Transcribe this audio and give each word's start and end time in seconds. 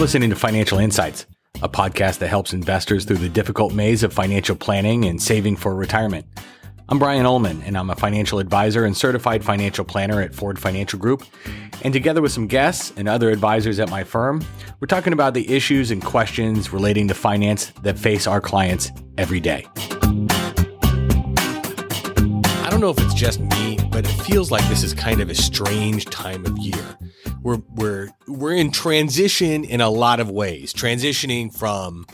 listening 0.00 0.30
to 0.30 0.36
Financial 0.36 0.78
Insights, 0.78 1.26
a 1.60 1.68
podcast 1.68 2.20
that 2.20 2.28
helps 2.28 2.54
investors 2.54 3.04
through 3.04 3.18
the 3.18 3.28
difficult 3.28 3.74
maze 3.74 4.02
of 4.02 4.14
financial 4.14 4.56
planning 4.56 5.04
and 5.04 5.20
saving 5.20 5.56
for 5.56 5.74
retirement. 5.74 6.24
I'm 6.88 6.98
Brian 6.98 7.26
Ullman, 7.26 7.62
and 7.64 7.76
I'm 7.76 7.90
a 7.90 7.94
financial 7.94 8.38
advisor 8.38 8.86
and 8.86 8.96
certified 8.96 9.44
financial 9.44 9.84
planner 9.84 10.22
at 10.22 10.34
Ford 10.34 10.58
Financial 10.58 10.98
Group. 10.98 11.22
And 11.82 11.92
together 11.92 12.22
with 12.22 12.32
some 12.32 12.46
guests 12.46 12.94
and 12.96 13.10
other 13.10 13.28
advisors 13.28 13.78
at 13.78 13.90
my 13.90 14.02
firm, 14.02 14.42
we're 14.80 14.86
talking 14.86 15.12
about 15.12 15.34
the 15.34 15.46
issues 15.54 15.90
and 15.90 16.02
questions 16.02 16.72
relating 16.72 17.06
to 17.08 17.14
finance 17.14 17.66
that 17.82 17.98
face 17.98 18.26
our 18.26 18.40
clients 18.40 18.90
every 19.18 19.38
day. 19.38 19.66
I 22.62 22.68
don't 22.70 22.80
know 22.80 22.88
if 22.88 22.98
it's 23.00 23.12
just 23.12 23.40
me, 23.40 23.78
but 23.90 24.06
it 24.06 24.12
feels 24.24 24.50
like 24.50 24.66
this 24.70 24.82
is 24.82 24.94
kind 24.94 25.20
of 25.20 25.28
a 25.28 25.34
strange 25.34 26.06
time 26.06 26.46
of 26.46 26.56
year 26.56 26.96
we're 27.42 27.60
we're 27.74 28.10
we're 28.26 28.54
in 28.54 28.70
transition 28.70 29.64
in 29.64 29.80
a 29.80 29.90
lot 29.90 30.20
of 30.20 30.30
ways, 30.30 30.72
transitioning 30.72 31.54
from 31.54 32.06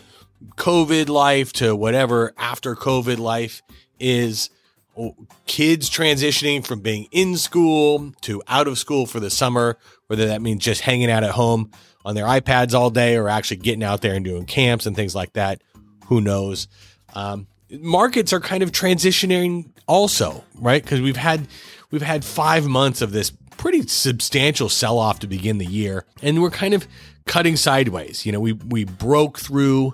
COVID 0.57 1.09
life 1.09 1.53
to 1.55 1.75
whatever 1.75 2.33
after 2.37 2.75
COVID 2.75 3.19
life 3.19 3.63
is. 3.99 4.51
Oh, 4.99 5.15
kids 5.45 5.91
transitioning 5.91 6.67
from 6.67 6.81
being 6.81 7.07
in 7.13 7.37
school 7.37 8.15
to 8.23 8.43
out 8.49 8.67
of 8.67 8.79
school 8.79 9.05
for 9.05 9.21
the 9.21 9.29
summer, 9.29 9.77
whether 10.07 10.25
that 10.29 10.41
means 10.41 10.65
just 10.65 10.81
hanging 10.81 11.11
out 11.11 11.23
at 11.23 11.33
home 11.33 11.71
on 12.07 12.15
their 12.15 12.25
iPads 12.25 12.73
all 12.73 12.89
day 12.89 13.17
or 13.17 13.29
actually 13.29 13.59
getting 13.59 13.83
out 13.83 14.01
there 14.01 14.15
and 14.15 14.25
doing 14.25 14.47
camps 14.47 14.87
and 14.87 14.97
things 14.97 15.15
like 15.15 15.35
that. 15.35 15.61
Who 16.07 16.23
knows? 16.23 16.67
Um, 17.13 17.47
markets 17.71 18.33
are 18.33 18.41
kind 18.41 18.63
of 18.63 18.73
transitioning 18.73 19.71
also, 19.87 20.45
right? 20.55 20.83
Because 20.83 21.03
we've 21.03 21.17
had 21.17 21.47
we've 21.91 22.01
had 22.01 22.25
five 22.25 22.67
months 22.67 23.03
of 23.03 23.13
this 23.13 23.33
pretty 23.57 23.87
substantial 23.87 24.69
sell 24.69 24.99
off 24.99 25.19
to 25.21 25.27
begin 25.27 25.59
the 25.59 25.67
year, 25.67 26.05
and 26.23 26.43
we're 26.43 26.51
kind 26.51 26.75
of 26.75 26.87
cutting 27.27 27.57
sideways. 27.57 28.25
You 28.25 28.33
know, 28.33 28.41
we 28.41 28.53
we 28.53 28.85
broke 28.85 29.39
through 29.39 29.93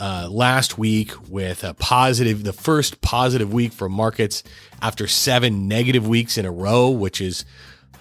uh, 0.00 0.28
last 0.30 0.78
week 0.78 1.12
with 1.28 1.64
a 1.64 1.74
positive, 1.74 2.44
the 2.44 2.52
first 2.52 3.00
positive 3.00 3.52
week 3.52 3.72
for 3.72 3.88
markets 3.88 4.42
after 4.80 5.06
seven 5.06 5.68
negative 5.68 6.06
weeks 6.06 6.38
in 6.38 6.46
a 6.46 6.52
row, 6.52 6.88
which 6.88 7.20
is 7.20 7.44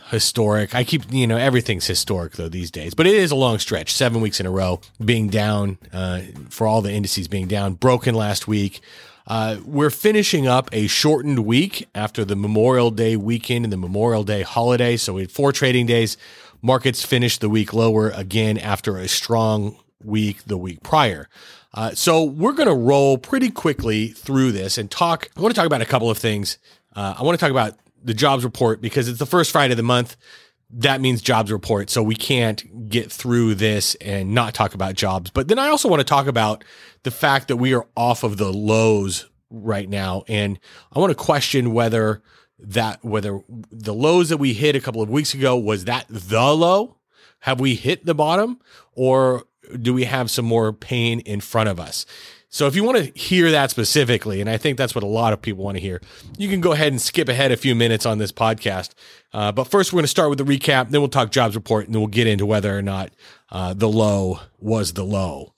historic. 0.10 0.74
I 0.76 0.84
keep, 0.84 1.12
you 1.12 1.28
know, 1.28 1.38
everything's 1.38 1.88
historic 1.88 2.34
though 2.34 2.50
these 2.50 2.72
days, 2.72 2.94
but 2.94 3.08
it 3.08 3.16
is 3.16 3.32
a 3.32 3.36
long 3.36 3.60
stretch. 3.60 3.94
Seven 3.94 4.22
weeks 4.22 4.40
in 4.40 4.46
a 4.46 4.52
row 4.52 4.80
being 5.04 5.28
down 5.30 5.78
uh, 5.92 6.22
for 6.50 6.68
all 6.68 6.82
the 6.82 6.92
indices 6.92 7.28
being 7.28 7.48
down, 7.48 7.74
broken 7.74 8.16
last 8.16 8.48
week. 8.48 8.82
Uh, 9.28 9.58
we're 9.66 9.90
finishing 9.90 10.48
up 10.48 10.70
a 10.72 10.88
shortened 10.88 11.40
week 11.40 11.88
after 11.94 12.24
the 12.24 12.36
Memorial 12.36 12.92
Day 12.92 13.18
weekend 13.18 13.66
and 13.66 13.74
the 13.74 13.78
Memorial 13.78 14.24
Day 14.24 14.42
holiday. 14.42 14.96
So 14.96 15.14
we 15.14 15.22
had 15.22 15.32
four 15.32 15.52
trading 15.52 15.86
days. 15.86 16.16
Markets 16.62 17.04
finished 17.04 17.42
the 17.42 17.50
week 17.50 17.74
lower 17.74 18.10
again 18.12 18.58
after 18.58 18.98
a 18.98 19.08
strong 19.08 19.78
week 20.02 20.46
the 20.46 20.58
week 20.58 20.82
prior. 20.82 21.28
Uh, 21.74 21.92
so 21.92 22.24
we're 22.24 22.54
going 22.54 22.70
to 22.70 22.74
roll 22.74 23.18
pretty 23.18 23.50
quickly 23.50 24.08
through 24.08 24.54
this 24.54 24.78
and 24.78 24.90
talk. 24.90 25.30
I 25.36 25.42
want 25.42 25.54
to 25.54 25.60
talk 25.60 25.68
about 25.68 25.82
a 25.82 25.86
couple 25.86 26.10
of 26.10 26.18
things. 26.18 26.58
Uh, 26.96 27.16
I 27.18 27.24
want 27.24 27.38
to 27.38 27.44
talk 27.44 27.52
about 27.52 27.78
the 28.04 28.14
jobs 28.14 28.46
report 28.46 28.82
because 28.82 29.10
it's 29.10 29.20
the 29.20 29.26
first 29.26 29.52
Friday 29.52 29.74
of 29.74 29.78
the 29.78 29.84
month 29.84 30.16
that 30.70 31.02
means 31.02 31.22
jobs 31.22 31.52
report. 31.52 31.90
So 31.90 32.04
we 32.04 32.16
can't 32.16 32.90
get 32.90 33.12
through 33.12 33.56
this 33.56 33.96
and 33.96 34.34
not 34.34 34.54
talk 34.54 34.74
about 34.74 34.96
jobs. 34.96 35.30
But 35.30 35.48
then 35.48 35.60
I 35.60 35.68
also 35.68 35.88
want 35.88 36.02
to 36.02 36.06
talk 36.06 36.28
about 36.28 36.64
the 37.04 37.12
fact 37.12 37.48
that 37.48 37.58
we 37.58 37.74
are 37.74 37.88
off 37.96 38.24
of 38.24 38.38
the 38.38 38.52
lows 38.52 39.30
right 39.50 39.88
now. 39.88 40.24
And 40.28 40.60
I 40.92 41.00
want 41.00 41.12
to 41.12 41.16
question 41.16 41.74
whether 41.74 42.22
that, 42.60 43.04
whether 43.04 43.42
the 43.48 43.94
lows 43.94 44.30
that 44.30 44.38
we 44.38 44.54
hit 44.54 44.76
a 44.76 44.82
couple 44.82 45.02
of 45.02 45.10
weeks 45.10 45.34
ago, 45.34 45.56
was 45.58 45.86
that 45.86 46.06
the 46.10 46.54
low? 46.54 46.98
Have 47.42 47.60
we 47.60 47.76
hit 47.76 48.06
the 48.06 48.16
bottom 48.16 48.60
or 48.94 49.46
do 49.82 49.94
we 49.94 50.06
have 50.06 50.32
some 50.32 50.46
more 50.46 50.74
pain 50.74 51.20
in 51.22 51.40
front 51.40 51.70
of 51.70 51.80
us? 51.80 52.06
So 52.58 52.66
if 52.66 52.76
you 52.76 52.84
want 52.84 52.98
to 52.98 53.12
hear 53.20 53.52
that 53.52 53.70
specifically, 53.70 54.42
and 54.42 54.50
I 54.50 54.58
think 54.58 54.80
that's 54.80 54.96
what 54.96 55.04
a 55.04 55.08
lot 55.08 55.32
of 55.32 55.44
people 55.44 55.64
want 55.64 55.78
to 55.78 55.80
hear, 55.80 56.02
you 56.40 56.50
can 56.50 56.60
go 56.60 56.72
ahead 56.72 56.92
and 56.92 57.00
skip 57.00 57.30
ahead 57.30 57.52
a 57.52 57.56
few 57.56 57.76
minutes 57.76 58.04
on 58.04 58.18
this 58.18 58.32
podcast. 58.32 58.96
Uh, 59.32 59.52
but 59.52 59.66
first, 59.66 59.94
we're 59.94 59.98
going 59.98 60.06
to 60.06 60.08
start 60.08 60.32
with 60.32 60.40
the 60.40 60.44
recap, 60.44 60.90
then 60.90 61.00
we'll 61.00 61.08
talk 61.08 61.30
jobs 61.30 61.54
report, 61.54 61.86
and 61.86 61.94
then 61.94 62.02
we'll 62.02 62.08
get 62.08 62.26
into 62.26 62.48
whether 62.48 62.76
or 62.76 62.82
not 62.82 63.12
uh, 63.52 63.76
the 63.76 63.88
low 63.88 64.40
was 64.58 64.94
the 64.94 65.04
low. 65.04 65.54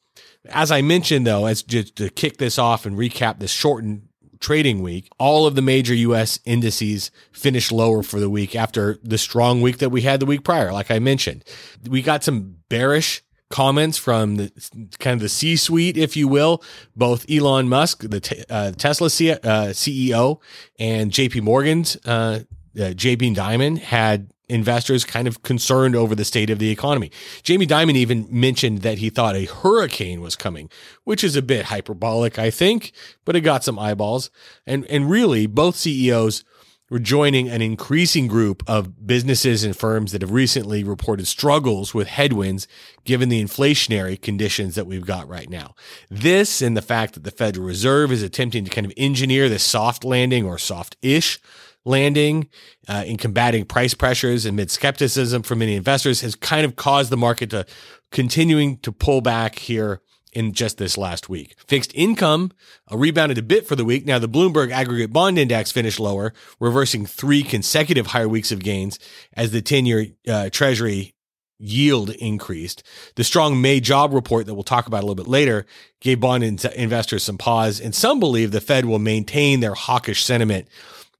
As 0.49 0.71
I 0.71 0.81
mentioned, 0.81 1.25
though, 1.25 1.45
as 1.45 1.63
just 1.63 1.95
to 1.95 2.09
kick 2.09 2.35
this 2.35 2.59
off 2.59 2.85
and 2.85 2.97
recap 2.97 3.39
this 3.39 3.51
shortened 3.51 4.09
trading 4.41 4.81
week, 4.81 5.07
all 5.17 5.47
of 5.47 5.55
the 5.55 5.61
major 5.61 5.93
US 5.93 6.41
indices 6.43 7.11
finished 7.31 7.71
lower 7.71 8.03
for 8.03 8.19
the 8.19 8.29
week 8.29 8.57
after 8.57 8.99
the 9.03 9.17
strong 9.17 9.61
week 9.61 9.77
that 9.77 9.89
we 9.89 10.01
had 10.01 10.19
the 10.19 10.25
week 10.25 10.43
prior. 10.43 10.73
Like 10.73 10.91
I 10.91 10.99
mentioned, 10.99 11.45
we 11.89 12.01
got 12.01 12.25
some 12.25 12.57
bearish 12.67 13.23
comments 13.49 13.97
from 13.97 14.35
the 14.35 14.51
kind 14.99 15.15
of 15.15 15.21
the 15.21 15.29
C 15.29 15.55
suite, 15.55 15.97
if 15.97 16.15
you 16.15 16.27
will, 16.27 16.63
both 16.95 17.29
Elon 17.29 17.67
Musk, 17.67 18.01
the 18.01 18.45
uh, 18.49 18.71
Tesla 18.71 19.09
C- 19.09 19.31
uh, 19.31 19.69
CEO, 19.73 20.39
and 20.79 21.11
JP 21.11 21.41
Morgan's 21.41 21.97
uh, 22.05 22.41
uh 22.79 22.93
Jamie 22.93 23.33
Dimon 23.33 23.79
had 23.79 24.31
investors 24.47 25.05
kind 25.05 25.27
of 25.27 25.43
concerned 25.43 25.95
over 25.95 26.15
the 26.15 26.25
state 26.25 26.49
of 26.49 26.57
the 26.57 26.71
economy. 26.71 27.11
Jamie 27.43 27.67
Dimon 27.67 27.95
even 27.95 28.27
mentioned 28.29 28.79
that 28.79 28.97
he 28.97 29.09
thought 29.09 29.35
a 29.35 29.45
hurricane 29.45 30.21
was 30.21 30.35
coming, 30.35 30.69
which 31.03 31.23
is 31.23 31.35
a 31.35 31.41
bit 31.41 31.65
hyperbolic, 31.65 32.39
I 32.39 32.49
think, 32.49 32.91
but 33.25 33.35
it 33.35 33.41
got 33.41 33.63
some 33.63 33.79
eyeballs. 33.79 34.29
And 34.65 34.85
and 34.85 35.09
really, 35.09 35.47
both 35.47 35.75
CEOs 35.75 36.43
we're 36.89 36.99
joining 36.99 37.49
an 37.49 37.61
increasing 37.61 38.27
group 38.27 38.63
of 38.67 39.05
businesses 39.05 39.63
and 39.63 39.75
firms 39.75 40.11
that 40.11 40.21
have 40.21 40.31
recently 40.31 40.83
reported 40.83 41.27
struggles 41.27 41.93
with 41.93 42.07
headwinds 42.07 42.67
given 43.03 43.29
the 43.29 43.43
inflationary 43.43 44.19
conditions 44.19 44.75
that 44.75 44.87
we've 44.87 45.05
got 45.05 45.27
right 45.27 45.49
now. 45.49 45.75
This 46.09 46.61
and 46.61 46.75
the 46.75 46.81
fact 46.81 47.13
that 47.13 47.23
the 47.23 47.31
Federal 47.31 47.65
Reserve 47.65 48.11
is 48.11 48.23
attempting 48.23 48.65
to 48.65 48.71
kind 48.71 48.85
of 48.85 48.93
engineer 48.97 49.49
this 49.49 49.63
soft 49.63 50.03
landing 50.03 50.45
or 50.45 50.57
soft 50.57 50.97
ish 51.01 51.39
landing 51.85 52.49
uh, 52.87 53.03
in 53.05 53.17
combating 53.17 53.65
price 53.65 53.93
pressures 53.93 54.45
amid 54.45 54.69
skepticism 54.69 55.43
from 55.43 55.59
many 55.59 55.75
investors 55.75 56.21
has 56.21 56.35
kind 56.35 56.65
of 56.65 56.75
caused 56.75 57.09
the 57.09 57.17
market 57.17 57.49
to 57.49 57.65
continuing 58.11 58.77
to 58.79 58.91
pull 58.91 59.21
back 59.21 59.59
here 59.59 60.01
in 60.33 60.53
just 60.53 60.77
this 60.77 60.97
last 60.97 61.29
week. 61.29 61.55
Fixed 61.67 61.91
income 61.95 62.51
uh, 62.91 62.97
rebounded 62.97 63.37
a 63.37 63.43
bit 63.43 63.67
for 63.67 63.75
the 63.75 63.85
week. 63.85 64.05
Now, 64.05 64.19
the 64.19 64.29
Bloomberg 64.29 64.71
Aggregate 64.71 65.11
Bond 65.11 65.39
Index 65.39 65.71
finished 65.71 65.99
lower, 65.99 66.33
reversing 66.59 67.05
three 67.05 67.43
consecutive 67.43 68.07
higher 68.07 68.29
weeks 68.29 68.51
of 68.51 68.59
gains 68.59 68.99
as 69.33 69.51
the 69.51 69.61
10 69.61 69.85
year 69.85 70.07
uh, 70.27 70.49
Treasury 70.49 71.15
yield 71.59 72.09
increased. 72.11 72.83
The 73.15 73.23
strong 73.23 73.61
May 73.61 73.79
job 73.79 74.13
report 74.13 74.45
that 74.45 74.53
we'll 74.53 74.63
talk 74.63 74.87
about 74.87 74.99
a 74.99 75.05
little 75.05 75.15
bit 75.15 75.27
later 75.27 75.65
gave 75.99 76.19
bond 76.19 76.43
in- 76.43 76.59
investors 76.75 77.23
some 77.23 77.37
pause, 77.37 77.79
and 77.81 77.93
some 77.93 78.19
believe 78.19 78.51
the 78.51 78.61
Fed 78.61 78.85
will 78.85 78.99
maintain 78.99 79.59
their 79.59 79.73
hawkish 79.73 80.23
sentiment 80.23 80.67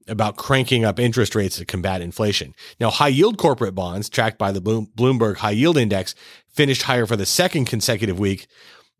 about 0.08 0.36
cranking 0.36 0.84
up 0.84 0.98
interest 0.98 1.34
rates 1.34 1.56
to 1.58 1.64
combat 1.64 2.00
inflation. 2.00 2.54
Now, 2.80 2.90
high 2.90 3.08
yield 3.08 3.38
corporate 3.38 3.74
bonds 3.74 4.08
tracked 4.08 4.38
by 4.38 4.50
the 4.50 4.60
Bloomberg 4.60 5.36
High 5.36 5.50
Yield 5.52 5.76
Index 5.76 6.14
finished 6.48 6.82
higher 6.82 7.06
for 7.06 7.16
the 7.16 7.26
second 7.26 7.66
consecutive 7.66 8.18
week, 8.18 8.46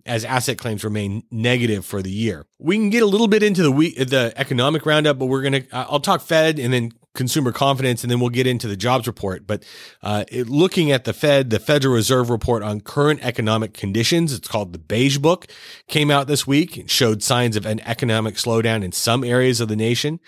as 0.06 0.24
asset 0.24 0.58
claims 0.58 0.84
remain 0.84 1.22
negative 1.30 1.84
for 1.84 2.02
the 2.02 2.10
year. 2.10 2.46
We 2.58 2.76
can 2.76 2.90
get 2.90 3.02
a 3.02 3.06
little 3.06 3.28
bit 3.28 3.42
into 3.42 3.62
the 3.62 3.72
week, 3.72 3.96
the 3.96 4.32
economic 4.36 4.86
roundup, 4.86 5.18
but 5.18 5.26
we're 5.26 5.48
to, 5.50 5.64
I'll 5.72 6.00
talk 6.00 6.20
Fed 6.20 6.58
and 6.58 6.72
then 6.72 6.92
consumer 7.14 7.52
confidence, 7.52 8.04
and 8.04 8.10
then 8.10 8.20
we'll 8.20 8.30
get 8.30 8.46
into 8.46 8.68
the 8.68 8.76
jobs 8.76 9.06
report. 9.06 9.46
But 9.46 9.64
uh, 10.02 10.24
it, 10.28 10.48
looking 10.48 10.92
at 10.92 11.04
the 11.04 11.12
Fed, 11.12 11.50
the 11.50 11.58
Federal 11.58 11.94
Reserve 11.94 12.30
report 12.30 12.62
on 12.62 12.80
current 12.80 13.20
economic 13.24 13.74
conditions, 13.74 14.32
it's 14.32 14.48
called 14.48 14.72
the 14.72 14.78
Beige 14.78 15.18
Book, 15.18 15.46
came 15.88 16.10
out 16.10 16.26
this 16.28 16.46
week. 16.46 16.76
and 16.76 16.90
showed 16.90 17.22
signs 17.22 17.56
of 17.56 17.66
an 17.66 17.80
economic 17.80 18.36
slowdown 18.36 18.84
in 18.84 18.92
some 18.92 19.24
areas 19.24 19.60
of 19.60 19.68
the 19.68 19.76
nation. 19.76 20.20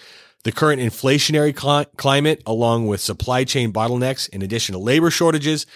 The 0.44 0.52
current 0.52 0.82
inflationary 0.82 1.58
cl- 1.58 1.84
climate, 1.96 2.42
along 2.46 2.88
with 2.88 3.00
supply 3.00 3.44
chain 3.44 3.72
bottlenecks 3.72 4.28
in 4.30 4.42
addition 4.42 4.72
to 4.72 4.78
labor 4.80 5.10
shortages, 5.10 5.66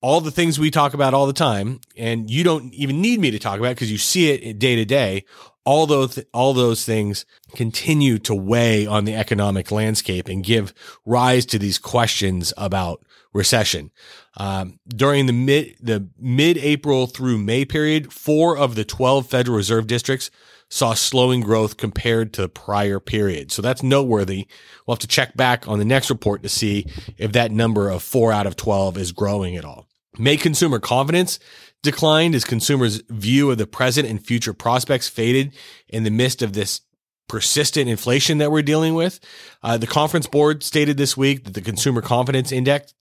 all 0.00 0.20
the 0.20 0.30
things 0.30 0.58
we 0.58 0.70
talk 0.70 0.94
about 0.94 1.14
all 1.14 1.26
the 1.26 1.32
time, 1.32 1.80
and 1.96 2.30
you 2.30 2.44
don't 2.44 2.72
even 2.72 3.00
need 3.00 3.20
me 3.20 3.30
to 3.30 3.38
talk 3.38 3.58
about 3.58 3.70
because 3.70 3.90
you 3.90 3.98
see 3.98 4.30
it 4.30 4.58
day 4.58 4.76
to 4.76 4.84
day. 4.84 5.24
All 5.64 5.86
those 5.86 6.18
all 6.32 6.54
those 6.54 6.84
things 6.84 7.26
continue 7.54 8.18
to 8.20 8.34
weigh 8.34 8.86
on 8.86 9.04
the 9.04 9.14
economic 9.14 9.70
landscape 9.70 10.28
and 10.28 10.44
give 10.44 10.72
rise 11.04 11.44
to 11.46 11.58
these 11.58 11.78
questions 11.78 12.54
about 12.56 13.04
recession. 13.34 13.90
Um, 14.36 14.78
during 14.88 15.26
the 15.26 15.32
mid 15.32 15.76
the 15.80 16.08
mid 16.18 16.56
April 16.58 17.06
through 17.06 17.38
May 17.38 17.64
period, 17.64 18.12
four 18.12 18.56
of 18.56 18.76
the 18.76 18.84
twelve 18.84 19.26
Federal 19.26 19.56
Reserve 19.56 19.86
districts 19.86 20.30
saw 20.70 20.94
slowing 20.94 21.40
growth 21.40 21.76
compared 21.76 22.32
to 22.34 22.42
the 22.42 22.48
prior 22.48 23.00
period. 23.00 23.50
So 23.50 23.62
that's 23.62 23.82
noteworthy. 23.82 24.46
We'll 24.86 24.94
have 24.94 25.00
to 25.00 25.06
check 25.06 25.34
back 25.34 25.66
on 25.66 25.78
the 25.78 25.84
next 25.84 26.10
report 26.10 26.42
to 26.42 26.48
see 26.48 26.86
if 27.16 27.32
that 27.32 27.50
number 27.50 27.88
of 27.88 28.02
four 28.02 28.32
out 28.32 28.46
of 28.46 28.54
12 28.56 28.98
is 28.98 29.12
growing 29.12 29.56
at 29.56 29.64
all. 29.64 29.87
May 30.18 30.36
consumer 30.36 30.78
confidence 30.78 31.38
declined 31.82 32.34
as 32.34 32.44
consumers' 32.44 33.02
view 33.08 33.50
of 33.50 33.58
the 33.58 33.66
present 33.66 34.08
and 34.08 34.24
future 34.24 34.52
prospects 34.52 35.08
faded 35.08 35.54
in 35.88 36.04
the 36.04 36.10
midst 36.10 36.42
of 36.42 36.52
this 36.52 36.80
persistent 37.28 37.88
inflation 37.88 38.38
that 38.38 38.50
we're 38.50 38.62
dealing 38.62 38.94
with. 38.94 39.20
Uh, 39.62 39.76
the 39.76 39.86
conference 39.86 40.26
board 40.26 40.62
stated 40.62 40.96
this 40.96 41.16
week 41.16 41.44
that 41.44 41.54
the 41.54 41.60
consumer 41.60 42.00
confidence 42.00 42.50
index 42.50 42.94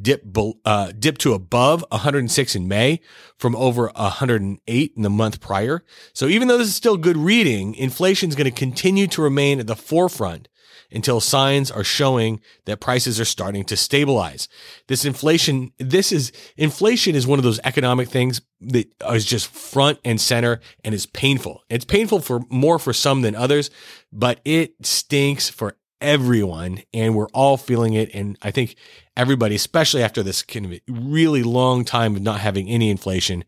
dipped, 0.00 0.36
uh, 0.64 0.92
dipped 0.98 1.20
to 1.20 1.34
above 1.34 1.84
106 1.90 2.56
in 2.56 2.68
May 2.68 3.00
from 3.38 3.56
over 3.56 3.90
108 3.94 4.92
in 4.96 5.02
the 5.02 5.10
month 5.10 5.40
prior. 5.40 5.84
So 6.14 6.26
even 6.26 6.48
though 6.48 6.58
this 6.58 6.68
is 6.68 6.76
still 6.76 6.96
good 6.96 7.16
reading, 7.16 7.74
inflation 7.74 8.28
is 8.28 8.36
going 8.36 8.50
to 8.50 8.58
continue 8.58 9.06
to 9.08 9.22
remain 9.22 9.60
at 9.60 9.66
the 9.66 9.76
forefront 9.76 10.48
until 10.94 11.20
signs 11.20 11.70
are 11.70 11.84
showing 11.84 12.40
that 12.66 12.80
prices 12.80 13.20
are 13.20 13.24
starting 13.24 13.64
to 13.64 13.76
stabilize. 13.76 14.48
This 14.88 15.04
inflation, 15.04 15.72
this 15.78 16.12
is 16.12 16.32
inflation 16.56 17.14
is 17.14 17.26
one 17.26 17.38
of 17.38 17.44
those 17.44 17.60
economic 17.64 18.08
things 18.08 18.40
that 18.60 18.92
is 19.10 19.24
just 19.24 19.48
front 19.48 19.98
and 20.04 20.20
center 20.20 20.60
and 20.84 20.94
is 20.94 21.06
painful. 21.06 21.62
It's 21.68 21.84
painful 21.84 22.20
for 22.20 22.40
more 22.50 22.78
for 22.78 22.92
some 22.92 23.22
than 23.22 23.34
others, 23.34 23.70
but 24.12 24.40
it 24.44 24.74
stinks 24.84 25.48
for 25.48 25.76
everyone 26.00 26.82
and 26.92 27.14
we're 27.14 27.28
all 27.28 27.56
feeling 27.56 27.94
it. 27.94 28.10
And 28.14 28.36
I 28.42 28.50
think 28.50 28.76
everybody, 29.16 29.54
especially 29.54 30.02
after 30.02 30.22
this 30.22 30.42
kind 30.42 30.66
of 30.66 30.80
really 30.88 31.42
long 31.42 31.84
time 31.84 32.16
of 32.16 32.22
not 32.22 32.40
having 32.40 32.68
any 32.68 32.90
inflation, 32.90 33.44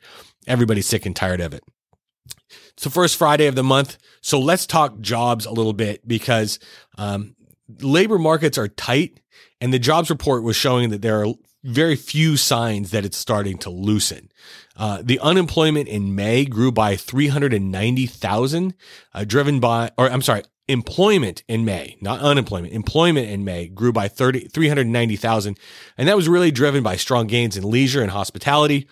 everybody's 0.47 0.87
sick 0.87 1.05
and 1.05 1.15
tired 1.15 1.41
of 1.41 1.53
it. 1.53 1.65
It's 2.75 2.85
the 2.85 2.91
first 2.91 3.17
Friday 3.17 3.47
of 3.47 3.55
the 3.55 3.63
month. 3.63 3.99
So 4.21 4.39
let's 4.39 4.67
talk 4.67 5.01
jobs 5.01 5.47
a 5.47 5.53
little 5.53 5.73
bit 5.73 6.07
because 6.07 6.59
um, 6.99 7.37
labor 7.81 8.19
markets 8.19 8.59
are 8.59 8.69
tight. 8.69 9.21
And 9.61 9.73
the 9.73 9.79
jobs 9.79 10.11
report 10.11 10.43
was 10.43 10.57
showing 10.57 10.91
that 10.91 11.03
there 11.03 11.25
are 11.25 11.35
very 11.63 11.97
few 11.97 12.37
signs 12.37 12.91
that 12.91 13.05
it's 13.05 13.17
starting 13.17 13.57
to 13.59 13.71
loosen. 13.71 14.31
Uh, 14.77 15.01
the 15.03 15.19
unemployment 15.21 15.89
in 15.89 16.15
May 16.15 16.45
grew 16.45 16.71
by 16.71 16.97
390,000, 16.97 18.75
uh, 19.15 19.25
driven 19.25 19.61
by, 19.61 19.91
or 19.97 20.11
I'm 20.11 20.21
sorry, 20.21 20.43
employment 20.69 21.43
in 21.49 21.65
May, 21.65 21.97
not 22.01 22.21
unemployment, 22.21 22.75
employment 22.75 23.29
in 23.29 23.45
May 23.45 23.69
grew 23.69 23.93
by 23.93 24.09
30, 24.09 24.49
390,000. 24.49 25.59
And 25.97 26.09
that 26.09 26.17
was 26.17 26.29
really 26.29 26.51
driven 26.51 26.83
by 26.83 26.97
strong 26.97 27.27
gains 27.27 27.57
in 27.57 27.69
leisure 27.69 28.03
and 28.03 28.11
hospitality, 28.11 28.87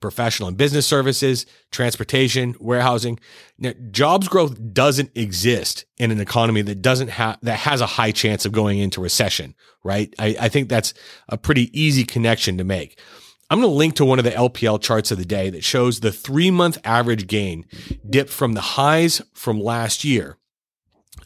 professional 0.00 0.48
and 0.48 0.56
business 0.56 0.86
services, 0.86 1.46
transportation, 1.70 2.54
warehousing. 2.60 3.18
Now, 3.58 3.72
jobs 3.90 4.28
growth 4.28 4.56
doesn't 4.72 5.10
exist 5.14 5.84
in 5.98 6.10
an 6.10 6.20
economy 6.20 6.62
that 6.62 6.82
doesn't 6.82 7.08
have 7.08 7.38
that 7.42 7.60
has 7.60 7.80
a 7.80 7.86
high 7.86 8.12
chance 8.12 8.44
of 8.44 8.52
going 8.52 8.78
into 8.78 9.00
recession, 9.00 9.54
right? 9.84 10.14
I, 10.18 10.36
I 10.40 10.48
think 10.48 10.68
that's 10.68 10.94
a 11.28 11.36
pretty 11.36 11.70
easy 11.78 12.04
connection 12.04 12.58
to 12.58 12.64
make. 12.64 12.98
I'm 13.50 13.60
going 13.60 13.70
to 13.70 13.76
link 13.76 13.94
to 13.94 14.04
one 14.04 14.18
of 14.18 14.26
the 14.26 14.30
LPL 14.30 14.82
charts 14.82 15.10
of 15.10 15.18
the 15.18 15.24
day 15.24 15.48
that 15.50 15.64
shows 15.64 16.00
the 16.00 16.12
three 16.12 16.50
month 16.50 16.78
average 16.84 17.26
gain 17.26 17.64
dipped 18.08 18.30
from 18.30 18.52
the 18.52 18.60
highs 18.60 19.22
from 19.32 19.60
last 19.60 20.04
year. 20.04 20.36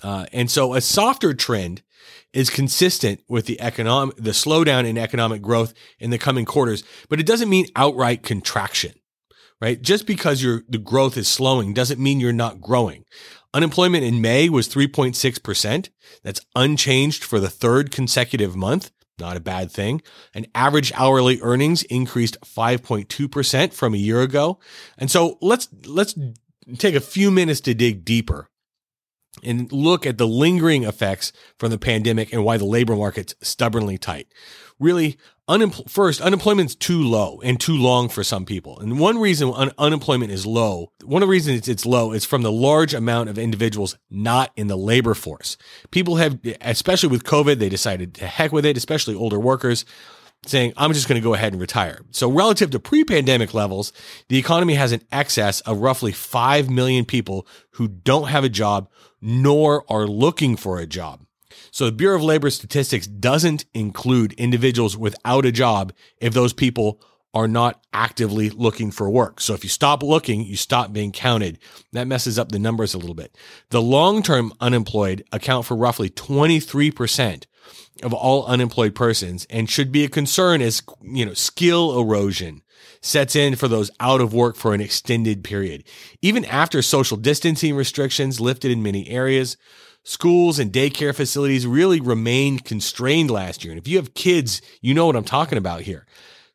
Uh, 0.03 0.27
and 0.33 0.51
so 0.51 0.75
a 0.75 0.81
softer 0.81 1.33
trend 1.33 1.83
is 2.33 2.51
consistent 2.51 3.21
with 3.29 3.47
the 3.47 3.61
economic, 3.61 4.17
the 4.17 4.31
slowdown 4.31 4.87
in 4.87 4.97
economic 4.99 5.43
growth 5.43 5.75
in 5.99 6.11
the 6.11 6.19
coming 6.19 6.45
quarters, 6.45 6.83
but 7.09 7.21
it 7.21 7.27
doesn't 7.27 7.51
mean 7.51 7.67
outright 7.77 8.23
contraction, 8.23 8.93
right? 9.61 9.81
Just 9.83 10.07
because 10.07 10.43
your, 10.43 10.63
the 10.69 10.79
growth 10.79 11.17
is 11.17 11.29
slowing 11.29 11.75
doesn't 11.75 12.01
mean 12.01 12.21
you're 12.21 12.33
not 12.33 12.61
growing. 12.61 13.05
Unemployment 13.55 14.03
in 14.03 14.23
May 14.23 14.49
was 14.49 14.69
3.6%. 14.69 15.91
That's 16.23 16.41
unchanged 16.57 17.23
for 17.23 17.39
the 17.39 17.51
third 17.51 17.91
consecutive 17.91 18.57
month. 18.57 18.91
Not 19.19 19.37
a 19.37 19.41
bad 19.41 19.71
thing. 19.71 20.01
And 20.35 20.49
average 20.55 20.91
hourly 20.95 21.39
earnings 21.43 21.83
increased 21.85 22.41
5.2% 22.41 23.75
from 23.75 23.93
a 23.93 23.99
year 23.99 24.23
ago. 24.23 24.59
And 24.97 25.11
so 25.11 25.37
let's, 25.43 25.69
let's 25.85 26.15
take 26.79 26.95
a 26.95 27.01
few 27.01 27.31
minutes 27.31 27.61
to 27.61 27.75
dig 27.75 28.07
deeper 28.07 28.49
and 29.43 29.71
look 29.73 30.07
at 30.07 30.19
the 30.19 30.27
lingering 30.27 30.85
effects 30.85 31.33
from 31.59 31.71
the 31.71 31.79
pandemic 31.79 32.33
and 32.33 32.45
why 32.45 32.57
the 32.57 32.65
labor 32.65 32.95
market's 32.95 33.35
stubbornly 33.41 33.97
tight. 33.97 34.29
Really, 34.79 35.17
unempl- 35.49 35.89
first, 35.89 36.21
unemployment's 36.21 36.75
too 36.75 37.03
low 37.03 37.41
and 37.43 37.59
too 37.59 37.77
long 37.77 38.09
for 38.09 38.25
some 38.25 38.45
people. 38.45 38.79
And 38.81 38.99
one 38.99 39.19
reason 39.19 39.53
un- 39.55 39.73
unemployment 39.79 40.33
is 40.33 40.45
low, 40.45 40.93
one 41.05 41.23
of 41.23 41.29
the 41.29 41.31
reasons 41.31 41.59
it's, 41.59 41.69
it's 41.69 41.87
low 41.87 42.13
is 42.13 42.25
from 42.25 42.43
the 42.43 42.53
large 42.53 42.93
amount 42.93 43.31
of 43.31 43.39
individuals 43.39 43.97
not 44.11 44.53
in 44.57 44.67
the 44.67 44.77
labor 44.77 45.15
force. 45.15 45.57
People 45.91 46.17
have, 46.17 46.39
especially 46.61 47.09
with 47.09 47.25
COVID, 47.25 47.59
they 47.59 47.69
decided 47.69 48.15
to 48.15 48.27
heck 48.27 48.53
with 48.53 48.67
it, 48.67 48.77
especially 48.77 49.15
older 49.15 49.39
workers 49.39 49.85
saying, 50.45 50.73
I'm 50.77 50.93
just 50.93 51.09
going 51.09 51.21
to 51.21 51.25
go 51.25 51.35
ahead 51.35 51.53
and 51.53 51.61
retire. 51.61 52.01
So, 52.11 52.29
relative 52.31 52.71
to 52.71 52.81
pre 52.81 53.05
pandemic 53.05 53.55
levels, 53.55 53.93
the 54.29 54.39
economy 54.39 54.75
has 54.75 54.93
an 54.93 55.03
excess 55.13 55.61
of 55.61 55.79
roughly 55.79 56.13
5 56.13 56.69
million 56.69 57.05
people 57.05 57.47
who 57.73 57.89
don't 57.89 58.29
have 58.29 58.45
a 58.45 58.49
job 58.49 58.89
nor 59.23 59.91
are 59.91 60.07
looking 60.07 60.57
for 60.57 60.79
a 60.79 60.87
job. 60.87 61.25
So 61.71 61.87
the 61.87 61.93
Bureau 61.93 62.17
of 62.17 62.23
Labor 62.23 62.51
Statistics 62.51 63.07
doesn't 63.07 63.65
include 63.73 64.33
individuals 64.35 64.97
without 64.97 65.47
a 65.47 65.53
job 65.53 65.93
if 66.21 66.35
those 66.35 66.53
people 66.53 67.01
are 67.35 67.49
not 67.49 67.83
actively 67.95 68.51
looking 68.51 68.91
for 68.91 69.09
work. 69.09 69.41
So 69.41 69.55
if 69.55 69.65
you 69.65 69.71
stop 69.71 70.03
looking, 70.03 70.45
you 70.45 70.57
stop 70.57 70.93
being 70.93 71.13
counted. 71.13 71.59
That 71.93 72.07
messes 72.07 72.39
up 72.39 72.51
the 72.51 72.59
numbers 72.59 72.93
a 72.93 72.99
little 72.99 73.15
bit. 73.15 73.35
The 73.71 73.81
long-term 73.81 74.53
unemployed 74.61 75.25
account 75.33 75.65
for 75.65 75.77
roughly 75.77 76.11
23% 76.11 77.45
of 78.03 78.13
all 78.13 78.47
unemployed 78.47 78.95
persons 78.95 79.47
and 79.51 79.69
should 79.69 79.93
be 79.93 80.05
a 80.05 80.09
concern 80.09 80.63
as, 80.63 80.83
you 81.03 81.27
know, 81.27 81.35
skill 81.35 81.99
erosion 81.99 82.63
sets 83.01 83.35
in 83.37 83.57
for 83.57 83.69
those 83.69 83.91
out 84.01 84.21
of 84.21 84.33
work 84.33 84.57
for 84.57 84.75
an 84.75 84.81
extended 84.81 85.45
period. 85.45 85.85
Even 86.23 86.45
after 86.45 86.81
social 86.83 87.17
distancing 87.17 87.75
restrictions 87.75 88.41
lifted 88.41 88.71
in 88.71 88.83
many 88.83 89.09
areas, 89.09 89.57
schools 90.05 90.59
and 90.59 90.73
daycare 90.73 91.15
facilities 91.15 91.67
really 91.67 92.01
remained 92.01 92.65
constrained 92.65 93.31
last 93.31 93.65
year. 93.65 93.73
And 93.73 93.81
if 93.81 93.89
you 93.89 93.97
have 93.97 94.15
kids, 94.15 94.63
you 94.81 94.95
know 94.95 95.07
what 95.07 95.17
I'm 95.17 95.25
talking 95.25 95.59
about 95.59 95.83
here. 95.83 96.07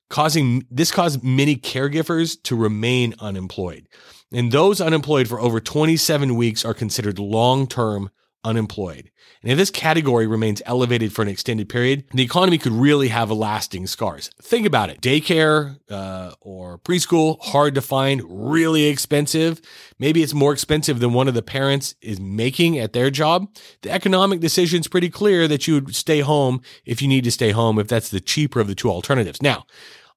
Causing 0.09 0.65
this 0.71 0.91
caused 0.91 1.23
many 1.23 1.57
caregivers 1.57 2.41
to 2.43 2.55
remain 2.55 3.13
unemployed. 3.19 3.87
And 4.31 4.51
those 4.51 4.79
unemployed 4.81 5.27
for 5.27 5.39
over 5.39 5.59
27 5.59 6.35
weeks 6.35 6.63
are 6.63 6.73
considered 6.73 7.19
long-term 7.19 8.09
unemployed. 8.43 9.11
And 9.41 9.51
if 9.51 9.57
this 9.57 9.69
category 9.69 10.27
remains 10.27 10.61
elevated 10.65 11.13
for 11.13 11.21
an 11.21 11.27
extended 11.27 11.69
period, 11.69 12.05
the 12.13 12.23
economy 12.23 12.57
could 12.57 12.71
really 12.71 13.09
have 13.09 13.29
lasting 13.29 13.87
scars. 13.87 14.29
Think 14.41 14.65
about 14.65 14.89
it. 14.89 15.01
Daycare 15.01 15.77
uh, 15.89 16.31
or 16.41 16.79
preschool, 16.79 17.37
hard 17.41 17.75
to 17.75 17.81
find, 17.81 18.21
really 18.25 18.85
expensive. 18.85 19.61
Maybe 19.99 20.23
it's 20.23 20.33
more 20.33 20.53
expensive 20.53 20.99
than 20.99 21.13
one 21.13 21.27
of 21.27 21.33
the 21.33 21.41
parents 21.41 21.95
is 22.01 22.19
making 22.19 22.77
at 22.79 22.93
their 22.93 23.09
job. 23.09 23.47
The 23.81 23.91
economic 23.91 24.39
decision 24.39 24.79
is 24.79 24.87
pretty 24.87 25.09
clear 25.09 25.47
that 25.47 25.67
you 25.67 25.75
would 25.75 25.95
stay 25.95 26.21
home 26.21 26.61
if 26.85 27.01
you 27.01 27.07
need 27.07 27.23
to 27.25 27.31
stay 27.31 27.51
home, 27.51 27.79
if 27.79 27.87
that's 27.87 28.09
the 28.09 28.19
cheaper 28.19 28.59
of 28.59 28.67
the 28.67 28.75
two 28.75 28.89
alternatives. 28.89 29.41
Now, 29.41 29.65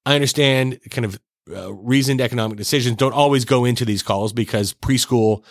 I 0.05 0.15
understand 0.15 0.79
kind 0.89 1.05
of 1.05 1.19
uh, 1.49 1.73
reasoned 1.73 2.21
economic 2.21 2.57
decisions 2.57 2.97
don't 2.97 3.13
always 3.13 3.45
go 3.45 3.65
into 3.65 3.85
these 3.85 4.03
calls 4.03 4.33
because 4.33 4.73
preschool 4.73 5.43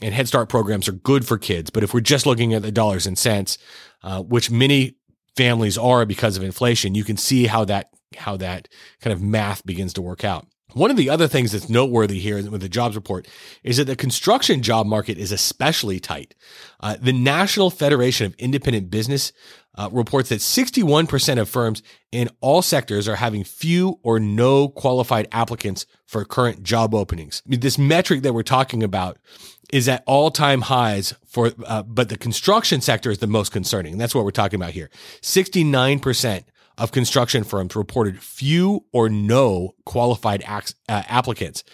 and 0.00 0.14
Head 0.14 0.28
Start 0.28 0.48
programs 0.48 0.88
are 0.88 0.92
good 0.92 1.26
for 1.26 1.38
kids. 1.38 1.70
But 1.70 1.82
if 1.82 1.92
we're 1.92 2.00
just 2.00 2.26
looking 2.26 2.54
at 2.54 2.62
the 2.62 2.70
dollars 2.70 3.06
and 3.06 3.18
cents, 3.18 3.58
uh, 4.02 4.22
which 4.22 4.50
many 4.50 4.96
families 5.36 5.78
are 5.78 6.04
because 6.04 6.36
of 6.36 6.42
inflation, 6.42 6.94
you 6.94 7.04
can 7.04 7.16
see 7.16 7.46
how 7.46 7.64
that 7.64 7.90
how 8.16 8.36
that 8.36 8.68
kind 9.00 9.12
of 9.12 9.22
math 9.22 9.64
begins 9.66 9.92
to 9.94 10.02
work 10.02 10.24
out. 10.24 10.46
One 10.74 10.90
of 10.90 10.98
the 10.98 11.08
other 11.08 11.28
things 11.28 11.52
that's 11.52 11.70
noteworthy 11.70 12.18
here 12.18 12.36
with 12.50 12.60
the 12.60 12.68
jobs 12.68 12.94
report 12.94 13.26
is 13.62 13.78
that 13.78 13.84
the 13.84 13.96
construction 13.96 14.62
job 14.62 14.86
market 14.86 15.16
is 15.16 15.32
especially 15.32 15.98
tight. 15.98 16.34
Uh, 16.80 16.96
the 17.00 17.12
National 17.12 17.70
Federation 17.70 18.26
of 18.26 18.34
Independent 18.34 18.90
Business 18.90 19.32
uh, 19.76 19.88
reports 19.92 20.28
that 20.28 20.40
61% 20.40 21.40
of 21.40 21.48
firms 21.48 21.82
in 22.12 22.28
all 22.40 22.60
sectors 22.60 23.08
are 23.08 23.16
having 23.16 23.44
few 23.44 23.98
or 24.02 24.20
no 24.20 24.68
qualified 24.68 25.26
applicants 25.32 25.86
for 26.06 26.24
current 26.24 26.62
job 26.62 26.94
openings. 26.94 27.42
This 27.46 27.78
metric 27.78 28.22
that 28.22 28.34
we're 28.34 28.42
talking 28.42 28.82
about 28.82 29.18
is 29.72 29.88
at 29.88 30.02
all 30.06 30.30
time 30.30 30.62
highs 30.62 31.14
for, 31.26 31.52
uh, 31.66 31.82
but 31.82 32.08
the 32.08 32.18
construction 32.18 32.80
sector 32.80 33.10
is 33.10 33.18
the 33.18 33.26
most 33.26 33.52
concerning. 33.52 33.96
That's 33.98 34.14
what 34.14 34.24
we're 34.24 34.32
talking 34.32 34.60
about 34.60 34.72
here. 34.72 34.90
69% 35.22 36.44
of 36.78 36.92
construction 36.92 37.44
firms 37.44 37.76
reported 37.76 38.22
few 38.22 38.84
or 38.92 39.08
no 39.08 39.74
qualified 39.84 40.42
uh, 40.46 40.62
applicants. 40.88 41.64